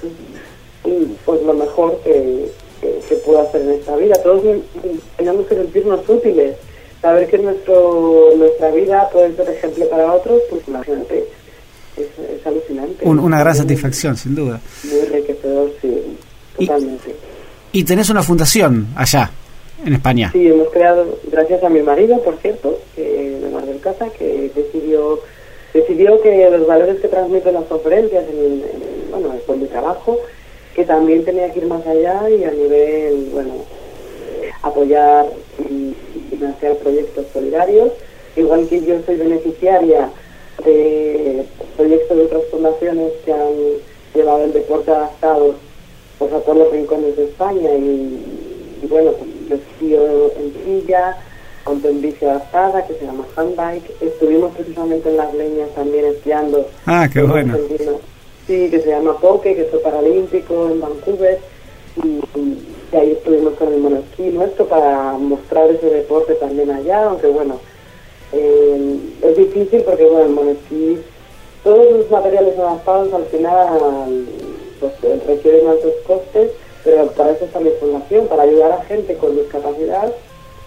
pues 1.24 1.42
lo 1.42 1.54
mejor 1.54 1.96
que, 2.04 2.50
que, 2.82 3.14
puedo 3.24 3.40
hacer 3.40 3.62
en 3.62 3.70
esta 3.70 3.96
vida. 3.96 4.16
Todos 4.22 4.42
tenemos 5.16 5.46
que 5.46 5.54
sentirnos 5.54 6.06
útiles. 6.06 6.56
Saber 7.02 7.28
que 7.28 7.38
nuestro, 7.38 8.30
nuestra 8.36 8.70
vida 8.70 9.10
puede 9.12 9.34
ser 9.34 9.50
ejemplo 9.50 9.88
para 9.90 10.12
otros, 10.12 10.40
pues 10.48 10.62
imagínate 10.68 11.26
es, 11.96 12.46
alucinante. 12.46 13.06
una 13.06 13.40
gran 13.40 13.54
satisfacción, 13.54 14.16
sin 14.16 14.34
duda. 14.34 14.60
Muy 14.84 15.00
enriquecedor, 15.00 15.70
sí, 15.80 16.16
totalmente. 16.58 17.14
Y, 17.72 17.84
tenés 17.84 18.08
una 18.10 18.22
fundación 18.22 18.88
allá, 18.96 19.30
en 19.84 19.94
España. 19.94 20.30
Sí, 20.32 20.46
hemos 20.46 20.68
creado, 20.70 21.18
gracias 21.30 21.62
a 21.62 21.68
mi 21.68 21.82
marido, 21.82 22.22
por 22.22 22.36
cierto, 22.38 22.78
que, 22.94 23.38
de 23.40 23.50
Mar 23.50 23.66
del 23.66 23.80
Casa, 23.80 24.08
que 24.10 24.50
decidió 24.54 25.20
decidió 25.72 26.20
que 26.20 26.50
los 26.50 26.66
valores 26.66 27.00
que 27.00 27.08
transmiten 27.08 27.54
las 27.54 27.64
conferencias, 27.64 28.24
en, 28.28 28.62
bueno, 29.10 29.34
con 29.46 29.58
mi 29.58 29.66
trabajo, 29.66 30.18
que 30.74 30.84
también 30.84 31.24
tenía 31.24 31.50
que 31.50 31.60
ir 31.60 31.66
más 31.66 31.86
allá 31.86 32.28
y 32.28 32.44
a 32.44 32.50
nivel, 32.50 33.30
bueno, 33.32 33.54
apoyar 34.62 35.26
y 35.70 35.94
financiar 36.32 36.76
proyectos 36.76 37.26
solidarios. 37.32 37.92
Igual 38.36 38.66
que 38.68 38.80
yo 38.80 38.96
soy 39.04 39.16
beneficiaria 39.16 40.10
de 40.64 41.44
proyectos 41.76 42.16
de 42.16 42.24
otras 42.24 42.42
fundaciones 42.50 43.12
que 43.24 43.32
han 43.32 43.54
llevado 44.14 44.44
el 44.44 44.52
deporte 44.52 44.90
adaptado 44.90 45.54
pues, 46.18 46.32
a 46.32 46.40
todos 46.40 46.58
los 46.58 46.72
rincones 46.72 47.16
de 47.16 47.24
España 47.24 47.70
y, 47.74 48.86
bueno, 48.88 49.12
pues 49.48 49.60
yo 49.80 50.30
en 50.38 50.54
silla, 50.64 51.16
con 51.64 51.80
bici 52.00 52.24
adaptada 52.24 52.86
que 52.86 52.94
se 52.94 53.04
llama 53.04 53.26
Handbike. 53.36 53.90
Estuvimos 54.00 54.52
precisamente 54.54 55.10
en 55.10 55.16
las 55.16 55.32
leñas 55.34 55.68
también 55.74 56.06
esquiando. 56.06 56.66
Ah, 56.86 57.08
qué 57.12 57.22
bueno. 57.22 57.56
Sí, 58.46 58.68
que 58.70 58.80
se 58.80 58.88
llama 58.88 59.18
Poke, 59.20 59.54
que 59.54 59.64
fue 59.64 59.78
paralímpico 59.80 60.68
en 60.68 60.80
Vancouver. 60.80 61.38
Y, 61.96 62.96
ahí 62.96 63.12
estuvimos 63.12 63.54
con 63.54 63.72
el 63.72 63.80
monosquí 63.80 64.22
nuestro 64.24 64.66
para 64.66 65.12
mostrar 65.12 65.70
ese 65.70 65.86
deporte 65.86 66.34
también 66.34 66.70
allá, 66.70 67.04
aunque 67.04 67.26
bueno, 67.28 67.58
eh, 68.32 68.98
es 69.22 69.36
difícil 69.36 69.82
porque, 69.82 70.04
bueno, 70.04 70.26
el 70.26 70.32
monesquí, 70.32 70.98
todos 71.64 71.90
los 71.92 72.10
materiales 72.10 72.58
adaptados 72.58 73.12
al 73.12 73.24
final 73.26 74.26
pues, 74.80 74.92
eh, 75.02 75.20
requieren 75.26 75.68
altos 75.68 75.92
costes, 76.06 76.50
pero 76.84 77.06
para 77.08 77.32
eso 77.32 77.44
está 77.44 77.60
la 77.60 77.70
información, 77.70 78.26
para 78.26 78.42
ayudar 78.42 78.72
a 78.72 78.84
gente 78.84 79.16
con 79.16 79.36
discapacidad 79.36 80.12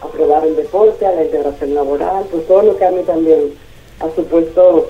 a 0.02 0.08
probar 0.08 0.46
el 0.46 0.56
deporte, 0.56 1.06
a 1.06 1.12
la 1.12 1.26
integración 1.26 1.74
laboral, 1.74 2.26
pues 2.32 2.48
todo 2.48 2.62
lo 2.62 2.78
que 2.78 2.86
a 2.86 2.92
mí 2.92 3.02
también 3.04 3.54
ha 4.00 4.10
supuesto 4.16 4.88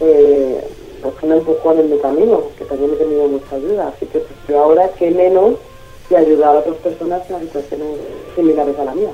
eh, 0.00 0.60
pues 1.02 1.14
un 1.22 1.32
empujón 1.32 1.78
en 1.78 1.90
mi 1.90 1.98
camino, 1.98 2.42
que 2.58 2.64
también 2.64 2.92
he 2.92 2.96
tenido 2.96 3.28
mucha 3.28 3.56
ayuda. 3.56 3.88
Así 3.88 4.06
que 4.06 4.18
pues, 4.18 4.34
yo 4.48 4.60
ahora 4.60 4.90
qué 4.98 5.10
menos 5.10 5.54
que 6.08 6.16
ayudar 6.16 6.56
a 6.56 6.58
otras 6.58 6.76
personas 6.76 7.22
en 7.30 7.40
situaciones 7.40 7.88
similares 8.34 8.78
a 8.78 8.84
la 8.84 8.94
mía. 8.94 9.10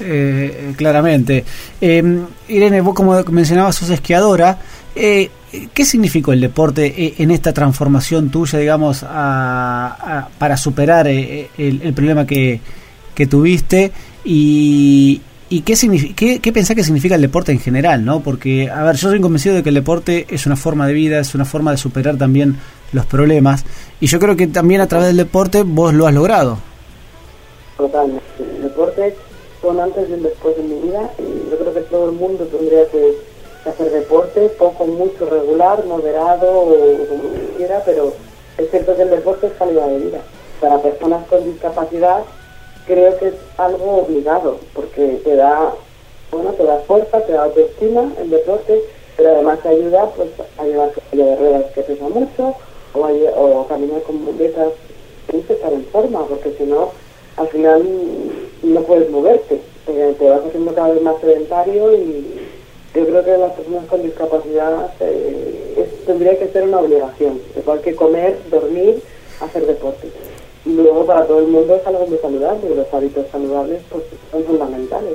Eh, 0.00 0.74
claramente. 0.76 1.44
Eh, 1.80 2.02
Irene, 2.48 2.80
vos 2.80 2.94
como 2.94 3.20
mencionabas, 3.30 3.76
sos 3.76 3.90
esquiadora. 3.90 4.58
Eh, 4.94 5.30
¿Qué 5.72 5.84
significó 5.84 6.32
el 6.32 6.40
deporte 6.40 6.86
eh, 6.86 7.14
en 7.18 7.30
esta 7.30 7.52
transformación 7.52 8.28
tuya, 8.28 8.58
digamos, 8.58 9.00
para 9.00 10.56
superar 10.56 11.08
el, 11.08 11.92
problema 11.94 12.26
que, 12.26 12.60
tuviste? 13.28 13.90
Y, 14.24 15.20
¿Y 15.48 15.60
qué, 15.62 15.74
qué, 16.14 16.40
qué 16.40 16.52
pensás 16.52 16.76
que 16.76 16.84
significa 16.84 17.14
el 17.14 17.22
deporte 17.22 17.52
en 17.52 17.60
general? 17.60 18.04
¿no? 18.04 18.20
Porque, 18.20 18.70
a 18.70 18.82
ver, 18.82 18.96
yo 18.96 19.08
soy 19.08 19.20
convencido 19.20 19.54
de 19.54 19.62
que 19.62 19.70
el 19.70 19.76
deporte 19.76 20.26
es 20.28 20.44
una 20.44 20.56
forma 20.56 20.86
de 20.86 20.92
vida, 20.92 21.18
es 21.18 21.34
una 21.34 21.46
forma 21.46 21.70
de 21.70 21.78
superar 21.78 22.16
también 22.16 22.56
los 22.92 23.06
problemas. 23.06 23.64
Y 24.00 24.06
yo 24.06 24.18
creo 24.18 24.36
que 24.36 24.46
también 24.46 24.80
a 24.80 24.86
través 24.86 25.08
del 25.08 25.16
deporte 25.16 25.62
vos 25.64 25.94
lo 25.94 26.06
has 26.06 26.14
logrado. 26.14 26.58
Totalmente. 27.76 28.24
El 28.38 28.62
deporte 28.62 29.14
son 29.60 29.80
antes 29.80 30.08
y 30.08 30.12
después 30.14 30.56
de 30.56 30.62
mi 30.62 30.80
vida. 30.80 31.10
Y 31.18 31.50
yo 31.50 31.58
creo 31.58 31.74
que 31.74 31.80
todo 31.82 32.10
el 32.10 32.16
mundo 32.16 32.44
tendría 32.44 32.86
que 32.88 33.16
hacer 33.68 33.90
deporte, 33.90 34.48
poco, 34.58 34.86
mucho, 34.86 35.28
regular, 35.28 35.84
moderado 35.84 36.46
o 36.50 37.06
como 37.08 37.22
quiera, 37.56 37.82
pero 37.84 38.12
es 38.56 38.70
cierto 38.70 38.96
que 38.96 39.02
el 39.02 39.10
deporte 39.10 39.48
es 39.48 39.52
calidad 39.54 39.86
de 39.86 39.98
vida. 39.98 40.18
Para 40.60 40.80
personas 40.80 41.26
con 41.28 41.44
discapacidad 41.44 42.22
creo 42.86 43.16
que 43.18 43.28
es 43.28 43.34
algo 43.58 43.98
obligado, 43.98 44.58
porque 44.72 45.20
te 45.22 45.36
da, 45.36 45.72
bueno, 46.32 46.50
te 46.52 46.64
da 46.64 46.78
fuerza, 46.80 47.20
te 47.20 47.32
da 47.32 47.44
autoestima 47.44 48.12
el 48.18 48.30
deporte, 48.30 48.80
pero 49.16 49.30
además 49.30 49.60
te 49.62 49.68
ayuda 49.68 50.06
pues, 50.16 50.30
a 50.58 50.64
llevar 50.64 50.90
de 51.12 51.36
ruedas 51.36 51.64
que 51.74 51.82
pesa 51.82 52.08
mucho, 52.08 52.54
o, 52.94 53.00
o 53.00 53.66
caminar 53.66 54.02
con 54.02 54.24
muletas, 54.24 54.72
tienes 55.28 55.46
que 55.46 55.54
estar 55.54 55.72
en 55.72 55.84
forma, 55.86 56.26
porque 56.26 56.54
si 56.56 56.64
no, 56.64 56.90
al 57.36 57.48
final 57.48 57.84
no 58.62 58.82
puedes 58.82 59.10
moverte, 59.10 59.60
eh, 59.86 60.14
te 60.18 60.28
vas 60.28 60.44
haciendo 60.44 60.74
cada 60.74 60.92
vez 60.92 61.02
más 61.02 61.20
sedentario 61.20 61.94
y 61.94 62.26
yo 62.94 63.06
creo 63.06 63.24
que 63.24 63.38
las 63.38 63.52
personas 63.52 63.86
con 63.86 64.02
discapacidad 64.02 64.92
eh, 65.00 65.88
tendría 66.06 66.38
que 66.38 66.48
ser 66.48 66.64
una 66.64 66.80
obligación, 66.80 67.40
igual 67.56 67.80
que 67.80 67.94
comer, 67.94 68.38
dormir, 68.50 69.02
hacer 69.40 69.66
deporte. 69.66 70.08
Y 70.64 70.70
luego 70.70 71.06
para 71.06 71.26
todo 71.26 71.38
el 71.38 71.48
mundo 71.48 71.76
es 71.76 71.86
algo 71.86 72.06
muy 72.06 72.18
saludable, 72.18 72.74
los 72.74 72.92
hábitos 72.92 73.26
saludables 73.30 73.82
pues, 73.88 74.04
son 74.30 74.44
fundamentales. 74.44 75.14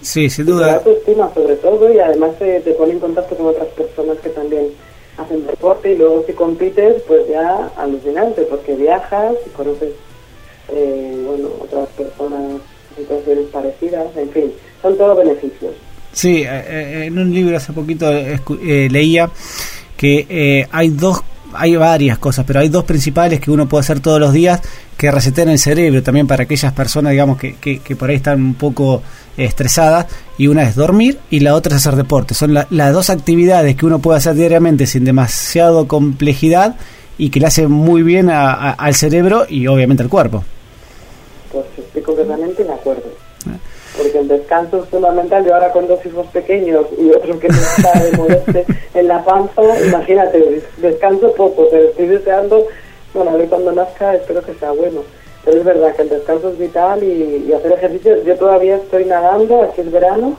Sí, 0.00 0.30
sin 0.30 0.46
duda. 0.46 0.66
La 0.66 0.74
autoestima 0.76 1.32
sobre 1.34 1.56
todo 1.56 1.92
y 1.92 1.98
además 1.98 2.38
te, 2.38 2.60
te 2.60 2.72
pone 2.72 2.92
en 2.92 3.00
contacto 3.00 3.34
con 3.36 3.46
otras 3.46 3.68
personas 3.68 4.18
que 4.18 4.28
también 4.28 4.70
hacen 5.18 5.46
deporte 5.46 5.92
y 5.92 5.96
luego 5.96 6.24
si 6.26 6.32
compites 6.32 7.02
pues 7.06 7.28
ya 7.28 7.70
alucinante 7.76 8.42
porque 8.42 8.74
viajas 8.74 9.34
y 9.46 9.50
conoces 9.50 9.92
eh, 10.68 11.22
bueno 11.26 11.48
otras 11.60 11.88
personas 11.90 12.60
situaciones 12.96 13.44
parecidas, 13.52 14.06
en 14.16 14.30
fin, 14.30 14.52
son 14.80 14.96
todos 14.96 15.18
beneficios. 15.18 15.74
Sí, 16.12 16.42
eh, 16.42 16.46
eh, 16.48 17.04
en 17.06 17.18
un 17.18 17.32
libro 17.32 17.56
hace 17.56 17.72
poquito 17.72 18.10
leía 18.10 19.30
que 19.98 20.66
hay 20.70 20.88
dos 20.88 21.20
hay 21.54 21.76
varias 21.76 22.18
cosas, 22.18 22.44
pero 22.46 22.60
hay 22.60 22.68
dos 22.68 22.84
principales 22.84 23.40
que 23.40 23.50
uno 23.50 23.68
puede 23.68 23.80
hacer 23.80 24.00
todos 24.00 24.20
los 24.20 24.32
días 24.32 24.60
que 24.96 25.10
resetean 25.10 25.48
el 25.50 25.58
cerebro 25.58 26.02
también 26.02 26.26
para 26.26 26.44
aquellas 26.44 26.72
personas, 26.72 27.12
digamos, 27.12 27.38
que, 27.38 27.56
que, 27.56 27.96
por 27.96 28.10
ahí 28.10 28.16
están 28.16 28.42
un 28.42 28.54
poco 28.54 29.02
estresadas. 29.36 30.06
Y 30.38 30.46
una 30.46 30.62
es 30.62 30.74
dormir 30.74 31.18
y 31.30 31.40
la 31.40 31.54
otra 31.54 31.76
es 31.76 31.86
hacer 31.86 31.96
deporte. 31.96 32.34
Son 32.34 32.54
las 32.54 32.92
dos 32.92 33.10
actividades 33.10 33.76
que 33.76 33.86
uno 33.86 33.98
puede 33.98 34.18
hacer 34.18 34.34
diariamente 34.34 34.86
sin 34.86 35.04
demasiado 35.04 35.86
complejidad 35.86 36.76
y 37.18 37.30
que 37.30 37.40
le 37.40 37.46
hacen 37.46 37.70
muy 37.70 38.02
bien 38.02 38.30
al 38.30 38.94
cerebro 38.94 39.46
y 39.48 39.66
obviamente 39.66 40.02
al 40.02 40.08
cuerpo. 40.08 40.44
Pues 41.52 41.64
estoy 41.78 42.02
completamente 42.02 42.64
de 42.64 42.72
acuerdo 42.72 43.05
el 44.16 44.28
descanso 44.28 44.82
es 44.82 44.88
fundamental. 44.88 45.44
Yo 45.44 45.54
ahora 45.54 45.72
con 45.72 45.86
dos 45.86 46.04
hijos 46.04 46.26
pequeños 46.28 46.86
y 46.98 47.10
otro 47.10 47.38
que 47.38 47.48
no 47.48 47.54
está 47.54 47.98
de 47.98 48.16
moverse 48.16 48.66
en 48.94 49.08
la 49.08 49.24
panza, 49.24 49.62
imagínate, 49.84 50.62
descanso 50.78 51.32
poco, 51.32 51.68
pero 51.70 51.84
estoy 51.84 52.06
deseando, 52.06 52.66
bueno, 53.14 53.30
a 53.30 53.36
ver 53.36 53.48
cuando 53.48 53.72
nazca 53.72 54.14
espero 54.14 54.42
que 54.42 54.54
sea 54.54 54.72
bueno. 54.72 55.02
Pero 55.44 55.58
es 55.58 55.64
verdad 55.64 55.94
que 55.94 56.02
el 56.02 56.08
descanso 56.08 56.50
es 56.50 56.58
vital 56.58 57.04
y, 57.04 57.52
hacer 57.52 57.72
ejercicio. 57.72 58.22
Yo 58.24 58.36
todavía 58.36 58.76
estoy 58.76 59.04
nadando, 59.04 59.62
aquí 59.62 59.80
es 59.80 59.92
verano, 59.92 60.36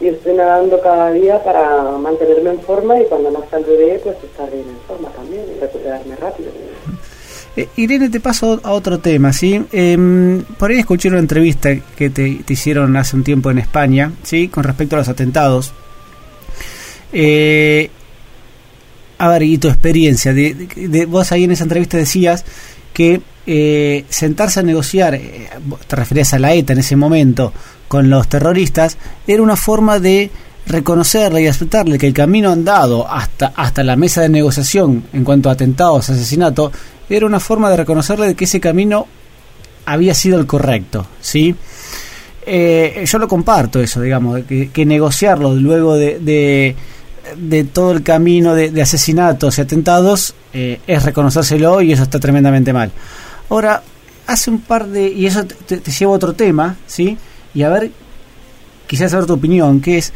y 0.00 0.08
estoy 0.08 0.34
nadando 0.34 0.80
cada 0.80 1.10
día 1.10 1.42
para 1.42 1.82
mantenerme 1.98 2.50
en 2.50 2.60
forma 2.60 3.00
y 3.00 3.04
cuando 3.06 3.30
nazca 3.32 3.56
el 3.56 3.64
bebé, 3.64 4.00
pues 4.02 4.16
estar 4.22 4.48
bien 4.50 4.68
en 4.68 4.78
forma 4.86 5.08
también 5.10 5.44
y 5.56 5.60
recuperarme 5.60 6.14
rápido. 6.16 6.50
Eh, 7.56 7.68
Irene, 7.76 8.08
te 8.08 8.20
paso 8.20 8.60
a 8.64 8.72
otro 8.72 8.98
tema, 8.98 9.32
¿sí? 9.32 9.64
Em, 9.72 10.42
por 10.58 10.70
ahí 10.70 10.78
escuché 10.78 11.08
una 11.08 11.18
entrevista 11.18 11.74
que 11.96 12.10
te, 12.10 12.42
hicieron 12.48 12.96
hace 12.96 13.16
un 13.16 13.22
tiempo 13.22 13.50
en 13.50 13.58
España, 13.58 14.12
¿sí? 14.22 14.48
Con 14.48 14.64
respecto 14.64 14.96
a 14.96 14.98
los 15.00 15.08
atentados. 15.08 15.72
Eh, 17.12 17.90
a 19.18 19.28
ver, 19.28 19.42
y 19.44 19.58
tu 19.58 19.68
experiencia. 19.68 20.32
De, 20.32 21.06
vos 21.08 21.30
ahí 21.30 21.44
en 21.44 21.52
esa 21.52 21.62
entrevista 21.62 21.96
decías 21.96 22.44
que 22.92 23.20
eh, 23.46 24.04
sentarse 24.08 24.60
a 24.60 24.62
negociar, 24.62 25.18
te 25.86 25.96
referías 25.96 26.34
a 26.34 26.38
la 26.38 26.54
ETA 26.54 26.72
en 26.72 26.80
ese 26.80 26.96
momento, 26.96 27.52
con 27.86 28.10
los 28.10 28.28
terroristas, 28.28 28.98
era 29.26 29.42
una 29.42 29.56
forma 29.56 30.00
de 30.00 30.30
reconocerle 30.66 31.42
y 31.42 31.46
aceptarle 31.46 31.98
que 31.98 32.06
el 32.06 32.14
camino 32.14 32.50
andado 32.50 33.06
hasta, 33.08 33.52
hasta 33.54 33.84
la 33.84 33.96
mesa 33.96 34.22
de 34.22 34.30
negociación 34.30 35.04
en 35.12 35.22
cuanto 35.22 35.48
a 35.48 35.52
atentados, 35.52 36.08
asesinatos, 36.08 36.72
era 37.08 37.26
una 37.26 37.40
forma 37.40 37.70
de 37.70 37.76
reconocerle 37.76 38.26
de 38.26 38.34
que 38.34 38.44
ese 38.44 38.60
camino 38.60 39.06
había 39.86 40.14
sido 40.14 40.38
el 40.38 40.46
correcto, 40.46 41.06
¿sí? 41.20 41.54
Eh, 42.46 43.04
yo 43.06 43.18
lo 43.18 43.28
comparto 43.28 43.80
eso, 43.80 44.00
digamos, 44.00 44.42
que, 44.44 44.86
negociarlo 44.86 45.54
luego 45.54 45.94
de, 45.94 46.76
de, 47.36 47.64
todo 47.64 47.92
el 47.92 48.02
camino 48.02 48.54
de, 48.54 48.82
asesinatos 48.82 49.58
y 49.58 49.60
atentados 49.62 50.34
eh, 50.52 50.80
es 50.86 51.02
reconocérselo 51.02 51.80
y 51.80 51.92
eso 51.92 52.02
está 52.02 52.20
tremendamente 52.20 52.72
mal. 52.72 52.92
Ahora, 53.48 53.82
hace 54.26 54.50
un 54.50 54.60
par 54.60 54.86
de... 54.88 55.08
y 55.08 55.26
eso 55.26 55.44
te, 55.44 55.78
lleva 55.78 56.12
a 56.12 56.16
otro 56.16 56.34
tema, 56.34 56.76
¿sí? 56.86 57.16
Y 57.54 57.62
a 57.62 57.70
ver, 57.70 57.90
quizás 58.86 59.10
saber 59.10 59.26
tu 59.26 59.34
opinión, 59.34 59.80
que 59.80 59.98
es... 59.98 60.12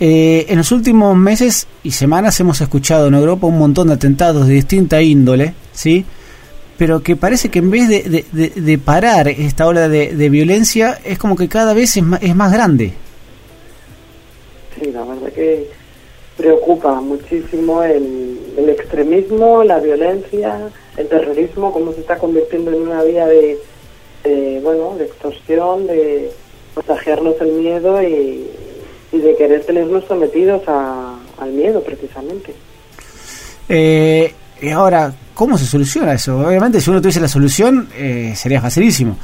Eh, 0.00 0.46
en 0.48 0.58
los 0.58 0.70
últimos 0.70 1.16
meses 1.16 1.66
y 1.82 1.90
semanas 1.90 2.38
hemos 2.38 2.60
escuchado 2.60 3.08
en 3.08 3.14
Europa 3.14 3.48
un 3.48 3.58
montón 3.58 3.88
de 3.88 3.94
atentados 3.94 4.46
de 4.46 4.54
distinta 4.54 5.02
índole, 5.02 5.54
¿sí? 5.72 6.04
Pero 6.78 7.02
que 7.02 7.16
parece 7.16 7.50
que 7.50 7.58
en 7.58 7.70
vez 7.70 7.88
de, 7.88 8.24
de, 8.32 8.78
parar 8.78 9.26
esta 9.26 9.66
ola 9.66 9.88
de, 9.88 10.28
violencia, 10.28 10.98
es 11.04 11.18
como 11.18 11.34
que 11.36 11.48
cada 11.48 11.74
vez 11.74 11.96
es 11.96 12.04
más, 12.04 12.22
es 12.22 12.34
más 12.36 12.52
grande. 12.52 12.92
Sí, 14.78 14.92
la 14.92 15.02
verdad 15.04 15.32
que 15.32 15.66
preocupa 16.36 17.00
muchísimo 17.00 17.82
el, 17.82 18.38
el 18.56 18.68
extremismo, 18.68 19.64
la 19.64 19.80
violencia, 19.80 20.70
el 20.96 21.08
terrorismo, 21.08 21.72
cómo 21.72 21.92
se 21.92 22.00
está 22.00 22.16
convirtiendo 22.16 22.70
en 22.70 22.82
una 22.82 23.02
vía 23.02 23.26
de, 23.26 23.58
bueno, 24.62 24.94
de 24.96 25.06
extorsión, 25.06 25.88
de 25.88 26.30
protegernos 26.74 27.34
el 27.40 27.52
miedo 27.54 28.00
y, 28.00 28.46
y 29.10 29.18
de 29.18 29.34
querer 29.34 29.64
tenernos 29.64 30.04
sometidos 30.04 30.62
a, 30.68 31.18
al 31.38 31.50
miedo, 31.50 31.82
precisamente. 31.82 32.54
Eh, 33.68 34.32
y 34.60 34.70
ahora, 34.70 35.12
¿cómo 35.34 35.56
se 35.56 35.66
soluciona 35.66 36.14
eso? 36.14 36.38
Obviamente, 36.38 36.80
si 36.80 36.90
uno 36.90 37.00
tuviese 37.00 37.20
la 37.20 37.28
solución, 37.28 37.88
eh, 37.96 38.32
sería 38.36 38.60
facilísimo. 38.60 39.16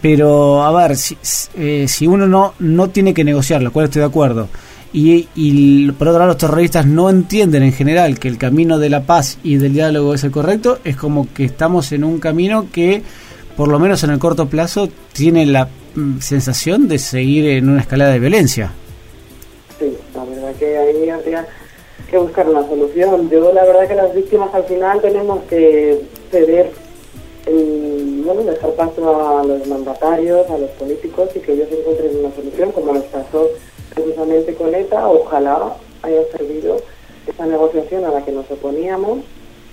Pero, 0.00 0.62
a 0.62 0.72
ver, 0.72 0.96
si, 0.96 1.16
eh, 1.56 1.86
si 1.88 2.06
uno 2.06 2.26
no, 2.26 2.54
no 2.60 2.88
tiene 2.90 3.12
que 3.12 3.24
negociar, 3.24 3.62
lo 3.62 3.72
cual 3.72 3.86
estoy 3.86 4.00
de 4.00 4.06
acuerdo, 4.06 4.48
y, 4.92 5.28
y, 5.34 5.90
por 5.92 6.08
otro 6.08 6.20
lado 6.20 6.28
los 6.28 6.38
terroristas 6.38 6.86
no 6.86 7.10
entienden 7.10 7.62
en 7.62 7.72
general 7.72 8.18
que 8.18 8.28
el 8.28 8.38
camino 8.38 8.78
de 8.78 8.88
la 8.88 9.02
paz 9.02 9.38
y 9.42 9.56
del 9.56 9.74
diálogo 9.74 10.14
es 10.14 10.24
el 10.24 10.30
correcto, 10.30 10.78
es 10.84 10.96
como 10.96 11.32
que 11.34 11.44
estamos 11.44 11.92
en 11.92 12.04
un 12.04 12.18
camino 12.18 12.68
que, 12.72 13.02
por 13.56 13.68
lo 13.68 13.78
menos 13.78 14.02
en 14.04 14.10
el 14.10 14.18
corto 14.18 14.48
plazo, 14.48 14.88
tiene 15.12 15.44
la 15.44 15.68
mm, 15.94 16.20
sensación 16.20 16.88
de 16.88 16.98
seguir 16.98 17.46
en 17.46 17.68
una 17.68 17.82
escalada 17.82 18.12
de 18.12 18.18
violencia. 18.20 18.72
Sí, 19.78 19.92
la 20.14 20.24
verdad 20.24 20.54
que 20.58 20.78
ahí 20.78 21.10
habría 21.10 21.46
que 22.10 22.18
buscar 22.18 22.48
una 22.48 22.66
solución. 22.66 23.28
Yo 23.30 23.52
la 23.52 23.64
verdad 23.64 23.86
que 23.86 23.94
las 23.94 24.14
víctimas 24.14 24.54
al 24.54 24.64
final 24.64 25.00
tenemos 25.00 25.42
que 25.44 26.02
ceder, 26.30 26.70
en, 27.46 28.24
bueno, 28.24 28.42
dejar 28.42 28.72
paso 28.72 29.38
a 29.38 29.44
los 29.44 29.66
mandatarios, 29.66 30.48
a 30.50 30.58
los 30.58 30.70
políticos 30.70 31.30
y 31.34 31.40
que 31.40 31.52
ellos 31.52 31.68
encuentren 31.70 32.18
una 32.18 32.34
solución, 32.34 32.72
como 32.72 32.94
nos 32.94 33.04
pasó 33.04 33.48
precisamente 33.94 34.54
con 34.54 34.74
ETA. 34.74 35.08
Ojalá 35.08 35.76
haya 36.02 36.22
servido 36.36 36.76
esa 37.26 37.46
negociación 37.46 38.04
a 38.04 38.10
la 38.10 38.24
que 38.24 38.32
nos 38.32 38.50
oponíamos, 38.50 39.18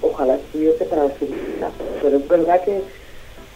ojalá 0.01 0.35
estuviese 0.35 0.85
para 0.85 1.03
definitivas. 1.03 1.71
Pero 2.01 2.17
es 2.17 2.27
verdad 2.27 2.61
que 2.63 2.81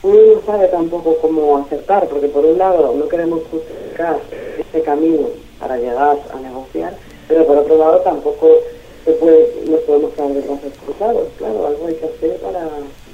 uno 0.03 0.19
no 0.35 0.41
sabe 0.45 0.67
tampoco 0.67 1.17
cómo 1.21 1.57
acertar, 1.57 2.07
porque 2.07 2.27
por 2.27 2.45
un 2.45 2.57
lado 2.57 2.93
no 2.95 3.07
queremos 3.09 3.41
justificar 3.51 4.17
este 4.57 4.81
camino 4.81 5.27
para 5.59 5.77
llegar 5.77 6.17
a 6.33 6.39
negociar, 6.39 6.93
pero 7.29 7.45
por 7.45 7.59
otro 7.59 7.77
lado 7.77 7.99
tampoco 7.99 8.59
se 9.05 9.11
puede, 9.13 9.53
no 9.69 9.77
podemos 9.77 10.13
quedar 10.13 10.29
de 10.29 10.41
brazos 10.41 10.73
cruzados, 10.83 11.27
claro, 11.37 11.67
algo 11.67 11.87
hay 11.87 11.93
que 11.93 12.05
hacer 12.05 12.37
para 12.37 12.67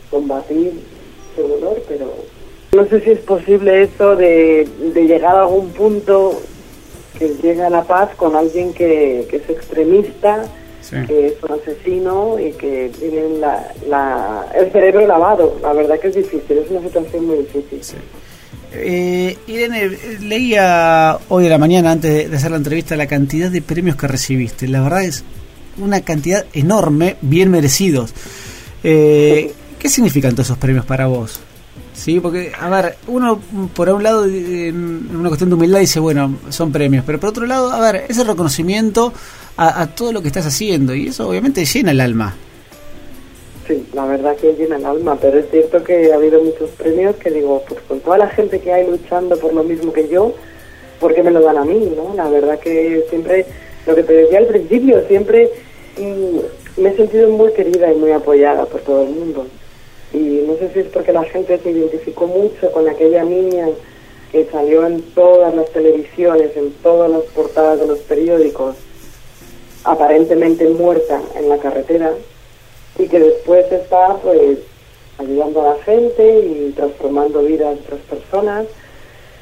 combatir 0.09 0.73
ese 1.33 1.47
dolor, 1.47 1.79
pero 1.87 2.07
no 2.71 2.85
sé 2.87 3.01
si 3.01 3.11
es 3.11 3.19
posible 3.19 3.83
eso 3.83 4.15
de, 4.15 4.67
llegar 4.95 5.35
a 5.35 5.41
algún 5.41 5.69
punto 5.69 6.41
que 7.19 7.29
llegue 7.29 7.61
a 7.61 7.69
la 7.69 7.83
paz 7.83 8.15
con 8.15 8.35
alguien 8.35 8.73
que, 8.73 9.21
es 9.31 9.49
extremista, 9.49 10.45
que 11.07 11.27
es 11.27 11.43
un 11.43 11.51
asesino 11.51 12.39
y 12.39 12.51
que 12.51 12.91
tiene 12.99 13.39
la, 13.39 14.45
el 14.55 14.71
cerebro 14.71 15.07
lavado. 15.07 15.55
La 15.61 15.73
verdad 15.73 15.99
que 15.99 16.09
es 16.09 16.15
difícil, 16.15 16.57
es 16.57 16.69
una 16.69 16.81
situación 16.81 17.25
muy 17.25 17.37
difícil. 17.37 17.81
Eh, 18.77 19.37
Irene, 19.47 19.89
leía 20.21 21.17
hoy 21.29 21.47
a 21.47 21.49
la 21.49 21.57
mañana, 21.57 21.91
antes 21.91 22.29
de 22.29 22.37
hacer 22.37 22.51
la 22.51 22.57
entrevista, 22.57 22.95
la 22.95 23.07
cantidad 23.07 23.49
de 23.49 23.61
premios 23.61 23.95
que 23.95 24.07
recibiste. 24.07 24.67
La 24.67 24.81
verdad 24.81 25.03
es 25.03 25.23
una 25.77 26.01
cantidad 26.01 26.45
enorme, 26.53 27.17
bien 27.21 27.49
merecidos. 27.51 28.13
Eh, 28.83 29.53
¿Qué 29.79 29.89
significan 29.89 30.31
todos 30.31 30.47
esos 30.47 30.57
premios 30.57 30.85
para 30.85 31.07
vos? 31.07 31.39
Sí, 31.93 32.19
porque, 32.19 32.51
a 32.59 32.69
ver, 32.69 32.97
uno 33.07 33.39
por 33.73 33.89
un 33.89 34.03
lado, 34.03 34.25
en 34.25 35.09
una 35.15 35.29
cuestión 35.29 35.49
de 35.49 35.55
humildad, 35.55 35.79
dice, 35.79 35.99
bueno, 35.99 36.37
son 36.49 36.71
premios, 36.71 37.03
pero 37.05 37.19
por 37.19 37.29
otro 37.29 37.45
lado, 37.45 37.71
a 37.71 37.79
ver, 37.79 38.05
ese 38.09 38.23
reconocimiento 38.23 39.13
a 39.57 39.87
todo 39.87 40.11
lo 40.11 40.21
que 40.21 40.27
estás 40.27 40.45
haciendo, 40.45 40.93
y 40.93 41.07
eso 41.07 41.29
obviamente 41.29 41.63
llena 41.63 41.91
el 41.91 42.01
alma. 42.01 42.35
Sí, 43.67 43.83
la 43.93 44.05
verdad 44.05 44.35
que 44.35 44.53
llena 44.53 44.77
el 44.77 44.85
alma, 44.85 45.17
pero 45.19 45.39
es 45.39 45.49
cierto 45.49 45.83
que 45.83 46.11
ha 46.11 46.15
habido 46.15 46.39
muchos 46.41 46.69
premios 46.71 47.15
que 47.15 47.31
digo, 47.31 47.63
pues 47.67 47.81
con 47.87 47.99
toda 47.99 48.19
la 48.19 48.27
gente 48.27 48.59
que 48.59 48.71
hay 48.71 48.87
luchando 48.87 49.37
por 49.37 49.53
lo 49.53 49.63
mismo 49.63 49.91
que 49.91 50.07
yo, 50.07 50.33
¿por 50.99 51.15
qué 51.15 51.23
me 51.23 51.31
lo 51.31 51.41
dan 51.41 51.57
a 51.57 51.65
mí? 51.65 51.91
no 51.95 52.13
La 52.15 52.29
verdad 52.29 52.59
que 52.59 53.03
siempre, 53.09 53.45
lo 53.87 53.95
que 53.95 54.03
te 54.03 54.13
decía 54.13 54.37
al 54.37 54.45
principio, 54.45 55.01
siempre 55.07 55.49
mm, 55.97 56.81
me 56.81 56.89
he 56.89 56.95
sentido 56.95 57.27
muy 57.29 57.53
querida 57.53 57.91
y 57.91 57.95
muy 57.95 58.11
apoyada 58.11 58.65
por 58.65 58.81
todo 58.81 59.01
el 59.01 59.09
mundo. 59.09 59.47
Y 60.13 60.43
no 60.47 60.55
sé 60.57 60.69
si 60.71 60.79
es 60.81 60.87
porque 60.87 61.11
la 61.11 61.23
gente 61.23 61.57
se 61.57 61.71
identificó 61.71 62.27
mucho 62.27 62.71
con 62.71 62.87
aquella 62.87 63.23
niña 63.23 63.67
que 64.31 64.45
salió 64.51 64.85
en 64.85 65.01
todas 65.13 65.55
las 65.55 65.71
televisiones, 65.71 66.55
en 66.55 66.71
todas 66.83 67.09
las 67.09 67.23
portadas 67.23 67.79
de 67.79 67.87
los 67.87 67.99
periódicos, 67.99 68.75
aparentemente 69.83 70.69
muerta 70.69 71.19
en 71.35 71.49
la 71.49 71.57
carretera, 71.57 72.11
y 72.97 73.07
que 73.07 73.19
después 73.19 73.71
está 73.71 74.15
pues 74.23 74.59
ayudando 75.17 75.61
a 75.61 75.75
la 75.75 75.83
gente 75.83 76.39
y 76.39 76.73
transformando 76.75 77.41
vidas 77.43 77.75
de 77.75 77.81
otras 77.81 78.01
personas. 78.01 78.65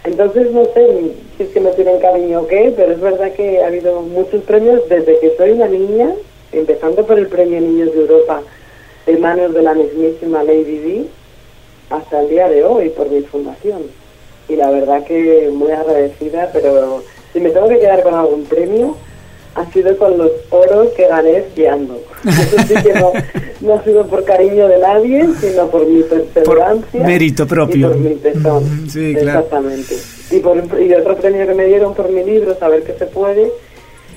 Entonces 0.03 0.51
no 0.51 0.65
sé 0.65 1.13
si 1.37 1.43
es 1.43 1.49
que 1.49 1.59
me 1.59 1.71
tienen 1.71 1.99
cariño 1.99 2.41
o 2.41 2.47
qué, 2.47 2.73
pero 2.75 2.91
es 2.91 2.99
verdad 2.99 3.31
que 3.33 3.61
ha 3.61 3.67
habido 3.67 4.01
muchos 4.01 4.43
premios 4.43 4.87
desde 4.89 5.19
que 5.19 5.35
soy 5.37 5.51
una 5.51 5.67
niña, 5.67 6.13
empezando 6.51 7.05
por 7.05 7.17
el 7.17 7.27
Premio 7.27 7.61
Niños 7.61 7.93
de 7.93 8.01
Europa 8.01 8.41
de 9.05 9.17
manos 9.17 9.53
de 9.53 9.61
la 9.61 9.73
mismísima 9.73 10.43
Lady 10.43 10.77
D, 10.77 11.05
hasta 11.89 12.21
el 12.21 12.29
día 12.29 12.49
de 12.49 12.63
hoy 12.63 12.89
por 12.89 13.09
mi 13.09 13.21
fundación. 13.21 13.83
Y 14.49 14.55
la 14.55 14.69
verdad 14.69 15.03
que 15.03 15.49
muy 15.51 15.71
agradecida, 15.71 16.49
pero 16.53 17.03
si 17.31 17.39
me 17.39 17.49
tengo 17.49 17.67
que 17.67 17.79
quedar 17.79 18.03
con 18.03 18.13
algún 18.13 18.43
premio, 18.45 18.95
ha 19.55 19.71
sido 19.71 19.95
con 19.97 20.17
los 20.17 20.31
oros 20.49 20.89
que 20.95 21.07
gané 21.07 21.37
esquiando. 21.37 22.01
Eso 22.25 22.57
sí 22.67 22.73
que 22.81 22.93
no, 23.61 23.73
ha 23.73 23.83
sido 23.83 24.07
por 24.07 24.23
cariño 24.25 24.67
de 24.67 24.79
nadie, 24.79 25.27
sino 25.39 25.67
por 25.67 25.85
mi 25.85 26.01
perseverancia. 26.03 26.91
Por 26.91 27.01
mérito 27.01 27.47
propio. 27.47 27.87
Y 27.87 27.91
por 27.91 27.99
mi 27.99 28.15
tesón. 28.15 28.89
Sí, 28.89 29.13
Exactamente. 29.15 29.95
Y, 30.31 30.39
por, 30.39 30.57
y 30.81 30.93
otro 30.93 31.15
premio 31.17 31.45
que 31.45 31.53
me 31.53 31.65
dieron 31.65 31.93
por 31.93 32.09
mi 32.09 32.23
libro, 32.23 32.57
Saber 32.57 32.83
que 32.83 32.93
se 32.93 33.05
puede. 33.05 33.51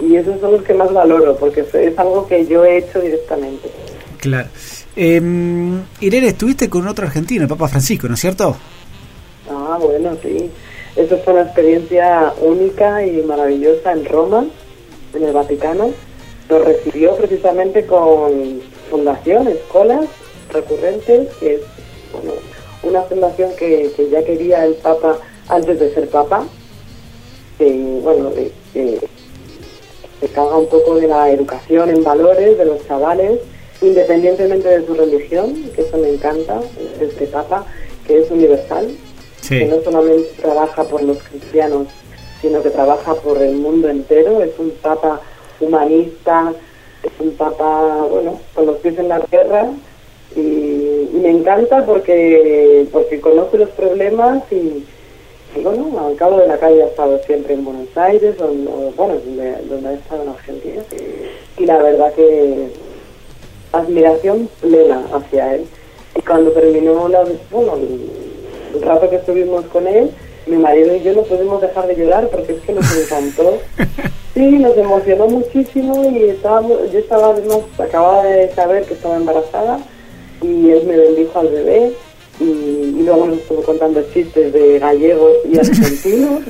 Y 0.01 0.17
esos 0.17 0.41
son 0.41 0.53
los 0.53 0.63
que 0.63 0.75
más 0.75 0.93
valoro, 0.93 1.37
porque 1.37 1.61
es 1.61 1.99
algo 1.99 2.27
que 2.27 2.47
yo 2.47 2.65
he 2.65 2.79
hecho 2.79 3.01
directamente. 3.01 3.71
Claro. 4.19 4.49
Eh, 4.95 5.21
Irene, 6.01 6.29
estuviste 6.29 6.71
con 6.71 6.87
otro 6.89 7.07
argentino, 7.07 7.43
el 7.43 7.49
Papa 7.49 7.69
Francisco, 7.69 8.09
¿no 8.09 8.15
es 8.15 8.21
cierto? 8.21 8.57
Ah, 9.51 9.79
bueno, 9.81 10.17
sí. 10.23 10.51
Eso 10.97 11.19
fue 11.19 11.35
una 11.35 11.43
experiencia 11.43 12.33
única 12.41 13.05
y 13.05 13.23
maravillosa 13.23 13.93
en 13.93 14.05
Roma 14.07 14.47
en 15.17 15.25
el 15.25 15.33
Vaticano, 15.33 15.91
nos 16.49 16.65
recibió 16.65 17.17
precisamente 17.17 17.87
con 17.87 18.61
fundación, 18.91 19.49
escuelas 19.49 20.07
recurrentes, 20.53 21.29
que 21.37 21.55
es 21.55 21.61
una 22.83 23.03
fundación 23.03 23.51
que, 23.57 23.91
ya 24.11 24.25
quería 24.25 24.65
el 24.65 24.75
Papa 24.75 25.19
antes 25.49 25.81
de 25.81 25.93
ser 25.93 26.09
Papa, 26.09 26.45
que 27.59 28.01
bueno, 28.03 28.31
se 28.73 30.29
caga 30.29 30.57
un 30.57 30.69
poco 30.69 30.97
de 30.97 31.09
la 31.09 31.31
educación 31.31 31.91
en 31.91 32.05
valores 32.05 32.57
de 32.57 32.65
los 32.65 32.87
chavales, 32.87 33.41
independientemente 33.83 34.69
de 34.69 34.87
su 34.87 34.95
religión, 34.95 35.71
que 35.75 35.83
eso 35.83 35.99
me 35.99 36.11
encanta, 36.11 36.61
este 37.01 37.27
Papa, 37.27 37.67
que 38.07 38.21
es 38.21 38.31
universal, 38.31 38.89
que 39.49 39.67
no 39.67 39.81
solamente 39.83 40.29
trabaja 40.41 40.85
por 40.85 41.03
los 41.03 41.19
cristianos 41.19 41.89
sino 42.41 42.63
que 42.63 42.71
trabaja 42.71 43.15
por 43.15 43.43
el 43.43 43.57
mundo 43.57 43.89
entero. 43.89 44.43
Es 44.43 44.59
un 44.59 44.71
papa 44.83 45.21
humanista, 45.61 46.53
es 47.03 47.13
un 47.21 47.33
papa, 47.33 48.07
bueno, 48.11 48.41
con 48.55 48.67
los 48.67 48.77
pies 48.79 48.99
en 48.99 49.09
la 49.09 49.21
tierra 49.21 49.67
y, 50.35 51.09
me 51.13 51.31
encanta 51.31 51.85
porque 51.87 52.87
porque 52.93 53.21
conoce 53.21 53.59
los 53.59 53.71
problemas 53.71 54.43
y, 54.53 54.85
bueno, 55.63 56.07
al 56.07 56.15
cabo 56.17 56.39
de 56.39 56.47
la 56.47 56.59
calle 56.59 56.83
ha 56.83 56.87
estado 56.87 57.19
siempre 57.25 57.55
en 57.55 57.65
Buenos 57.65 57.97
Aires, 57.97 58.37
donde, 58.37 58.71
bueno, 58.97 59.15
donde, 59.69 59.89
ha 59.89 59.93
estado 59.95 60.23
en 60.25 60.29
Argentina 60.29 60.83
y 61.57 61.65
la 61.65 61.79
verdad 61.79 62.13
que 62.13 62.69
admiración 63.73 64.49
plena 64.61 65.03
hacia 65.13 65.55
él. 65.55 65.65
Y 66.15 66.21
cuando 66.21 66.51
terminó 66.53 67.09
la, 67.09 67.25
bueno, 67.51 67.73
el 68.75 68.83
rato 68.83 69.09
que 69.09 69.17
estuvimos 69.17 69.65
con 69.67 69.87
él, 69.87 70.11
mi 70.47 70.57
marido 70.57 70.95
y 70.95 71.03
yo 71.03 71.13
no 71.13 71.23
podemos 71.23 71.61
dejar 71.61 71.87
de 71.87 71.97
llorar 71.97 72.29
porque 72.29 72.53
es 72.53 72.61
que 72.63 72.73
nos 72.73 72.97
encantó. 72.97 73.59
Sí, 74.37 74.59
nos 74.59 74.77
emocionó 74.77 75.29
muchísimo 75.29 76.11
y 76.11 76.25
estábamos, 76.25 76.93
yo 76.93 76.99
estaba 76.99 77.31
además, 77.31 77.61
acababa 77.79 78.23
de 78.23 78.53
saber 78.53 78.85
que 78.85 78.93
estaba 78.93 79.17
embarazada 79.17 79.79
y 80.43 80.69
él 80.73 80.85
me 80.87 80.95
bendijo 80.95 81.39
al 81.39 81.49
bebé 81.49 81.93
y, 82.39 83.03
luego 83.03 83.29
nos 83.29 83.39
estuvo 83.39 83.63
contando 83.63 84.03
chistes 84.13 84.53
de 84.53 84.79
gallegos 84.79 85.33
y 85.51 85.59
argentinos. 85.59 86.43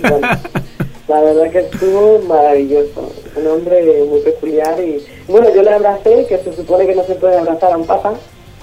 la 1.06 1.20
verdad 1.20 1.48
que 1.52 1.60
estuvo 1.60 2.18
maravilloso, 2.26 3.12
un 3.36 3.46
hombre 3.46 4.04
muy 4.10 4.18
peculiar 4.18 4.80
y 4.80 5.06
bueno, 5.28 5.54
yo 5.54 5.62
le 5.62 5.70
abracé, 5.70 6.26
que 6.28 6.38
se 6.38 6.52
supone 6.54 6.88
que 6.88 6.96
no 6.96 7.04
se 7.04 7.14
puede 7.14 7.36
abrazar 7.36 7.72
a 7.72 7.76
un 7.76 7.86
papá, 7.86 8.14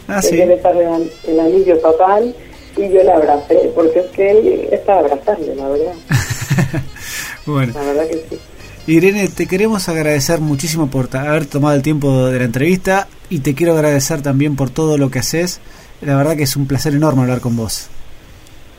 ah, 0.09 0.21
¿sí? 0.21 0.35
que 0.35 0.43
el, 0.43 0.59
el 1.27 1.39
anillo 1.39 1.79
papal 1.79 2.35
y 2.77 2.89
yo 2.89 3.03
le 3.03 3.11
abracé, 3.11 3.71
porque 3.75 3.99
es 3.99 4.05
que 4.07 4.31
él 4.31 4.69
está 4.71 4.99
abrazarle, 4.99 5.55
la 5.55 5.69
verdad. 5.69 5.93
bueno. 7.45 7.73
La 7.73 7.81
verdad 7.81 8.07
que 8.07 8.25
sí. 8.29 8.39
Irene, 8.85 9.29
te 9.29 9.47
queremos 9.47 9.87
agradecer 9.87 10.41
muchísimo 10.41 10.87
por 10.87 11.15
haber 11.15 11.45
tomado 11.45 11.75
el 11.75 11.81
tiempo 11.81 12.25
de 12.25 12.39
la 12.39 12.45
entrevista 12.45 13.07
y 13.29 13.39
te 13.39 13.55
quiero 13.55 13.73
agradecer 13.73 14.21
también 14.21 14.57
por 14.57 14.69
todo 14.69 14.97
lo 14.97 15.09
que 15.09 15.19
haces. 15.19 15.61
La 16.01 16.17
verdad 16.17 16.35
que 16.35 16.43
es 16.43 16.55
un 16.57 16.67
placer 16.67 16.93
enorme 16.93 17.21
hablar 17.21 17.39
con 17.39 17.55
vos. 17.55 17.87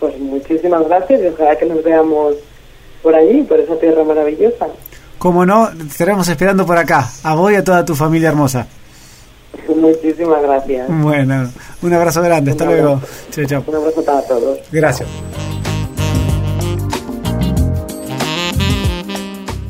Pues 0.00 0.18
muchísimas 0.18 0.87
gracias 0.87 1.22
y 1.22 1.26
ojalá 1.28 1.57
que 1.57 1.64
nos 1.64 1.83
veamos 1.83 2.35
por 3.02 3.14
allí, 3.14 3.42
por 3.42 3.59
esa 3.59 3.78
tierra 3.78 4.04
maravillosa. 4.04 4.66
Como 5.18 5.46
no, 5.46 5.70
te 5.70 5.85
estaremos 5.85 6.28
esperando 6.28 6.66
por 6.66 6.76
acá, 6.76 7.09
a 7.22 7.35
vos 7.35 7.50
y 7.52 7.54
a 7.54 7.64
toda 7.64 7.83
tu 7.83 7.94
familia 7.94 8.28
hermosa. 8.28 8.66
Muchísimas 9.77 10.42
gracias. 10.42 10.88
Bueno, 10.88 11.50
un 11.83 11.92
abrazo 11.92 12.22
grande, 12.22 12.53
hasta 12.53 12.64
luego. 12.64 13.00
Chao, 13.31 13.64
Un 13.66 13.74
abrazo 13.74 14.05
para 14.05 14.22
todos. 14.22 14.59
Gracias. 14.70 15.09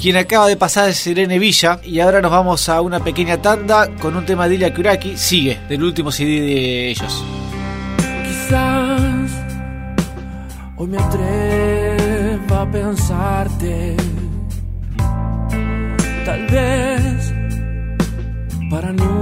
Quien 0.04 0.18
acaba 0.18 0.46
de 0.48 0.58
pasar 0.58 0.90
es 0.90 1.06
Irene 1.06 1.38
Villa 1.38 1.80
y 1.82 1.98
ahora 2.00 2.20
nos 2.20 2.30
vamos 2.30 2.68
a 2.68 2.82
una 2.82 3.02
pequeña 3.02 3.40
tanda 3.40 3.88
con 4.02 4.14
un 4.14 4.26
tema 4.26 4.46
de 4.46 4.56
Ilya 4.56 4.74
Kuraki, 4.74 5.16
sigue, 5.16 5.58
del 5.66 5.82
último 5.82 6.12
CD 6.12 6.42
de 6.42 6.90
ellos. 6.90 7.24
Quizás 8.22 9.30
hoy 10.76 10.88
me 10.88 10.98
atrevo 10.98 12.54
a 12.54 12.70
pensarte, 12.70 13.96
tal 16.26 16.46
vez 16.48 17.32
para 18.68 18.92
nunca 18.92 19.13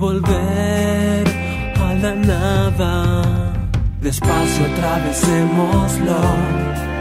volver 0.00 1.24
a 1.86 1.94
la 2.02 2.14
nada. 2.14 3.52
Despacio 4.00 4.64
atravesémoslo, 4.66 6.22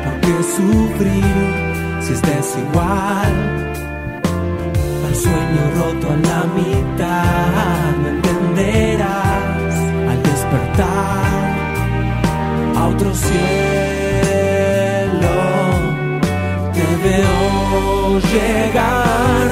porque 0.03 0.33
sufrir 0.55 2.01
si 2.01 2.13
estés 2.13 2.57
igual 2.63 3.59
sueño 5.23 5.63
roto 5.77 6.07
a 6.07 6.17
la 6.29 6.41
mitad, 6.59 7.91
me 8.01 8.09
entenderás 8.15 9.75
al 10.12 10.19
despertar 10.23 11.41
a 12.77 12.79
otro 12.88 13.09
cielo. 13.13 13.35
Te 16.75 16.85
veo 17.05 18.19
llegar, 18.33 19.47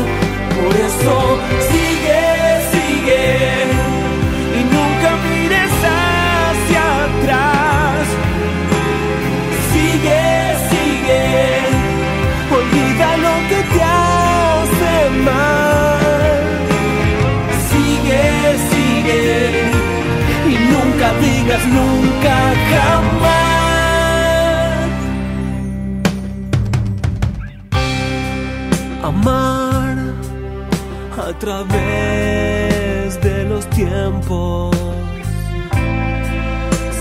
a 31.37 31.39
través 31.39 33.21
de 33.21 33.45
los 33.45 33.69
tiempos. 33.69 34.75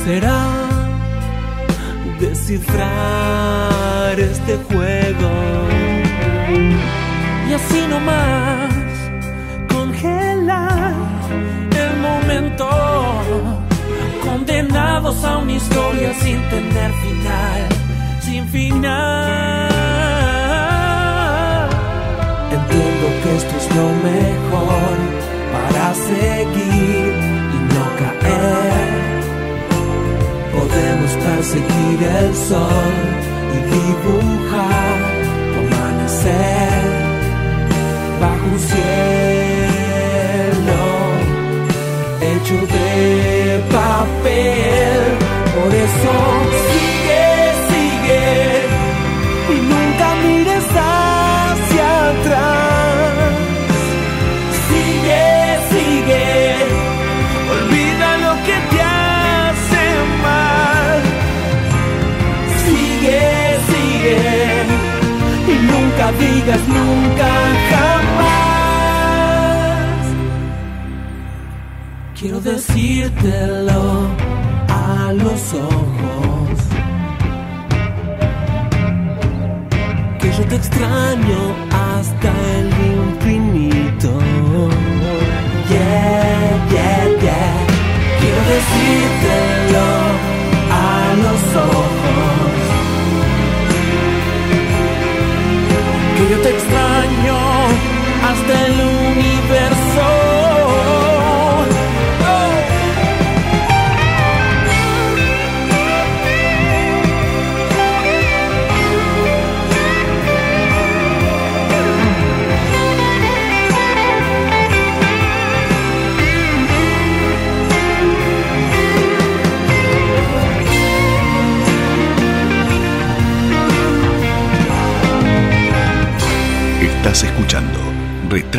Será 0.04 0.44
descifrar 2.20 4.20
este 4.20 4.56
juego. 4.68 5.30
Y 7.48 7.52
así 7.54 7.86
nomás 7.88 8.74
congelar 9.72 10.92
el 11.84 11.96
momento. 12.00 12.68
Condenados 14.22 15.24
a 15.24 15.38
una 15.38 15.52
historia 15.52 16.12
sin 16.20 16.38
tener 16.50 16.92
final 16.92 17.68
sin 18.20 18.46
final 18.48 19.65
lo 23.76 23.88
mejor 24.10 24.94
para 25.52 25.86
seguir 25.94 27.08
y 27.56 27.58
no 27.74 27.84
caer 28.00 28.88
podemos 30.54 31.10
perseguir 31.26 31.98
el 32.20 32.30
sol 32.48 32.94
y 33.56 33.58
dibujar 33.74 34.96
tu 35.52 35.58
amanecer 35.66 36.82
bajo 38.22 38.44
un 38.52 38.60
cielo 38.70 39.16
hecho 42.30 42.58
de 42.74 42.90
papel. 43.76 45.02
Por 45.54 45.70
eso 45.86 46.14
sigue, 46.68 47.26
sigue 47.68 48.26
y 49.54 49.56
nunca 49.70 50.06
mires 50.24 50.64
hacia 50.64 50.85
digas 66.46 66.68
nunca 66.68 67.28
jamás. 67.70 68.06
Quiero 72.18 72.40
decírtelo 72.40 74.08
a 74.68 75.12
los 75.12 75.54
ojos. 75.54 76.58
Que 80.20 80.30
yo 80.32 80.44
te 80.48 80.54
extraño 80.54 81.54
hasta 81.72 82.32
el 82.58 82.68
infinito. 82.94 83.75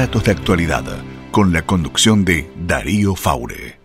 De 0.07 0.31
Actualidad 0.31 0.85
con 1.31 1.51
la 1.51 1.63
conducción 1.63 2.23
de 2.23 2.49
Darío 2.65 3.13
Faure. 3.13 3.76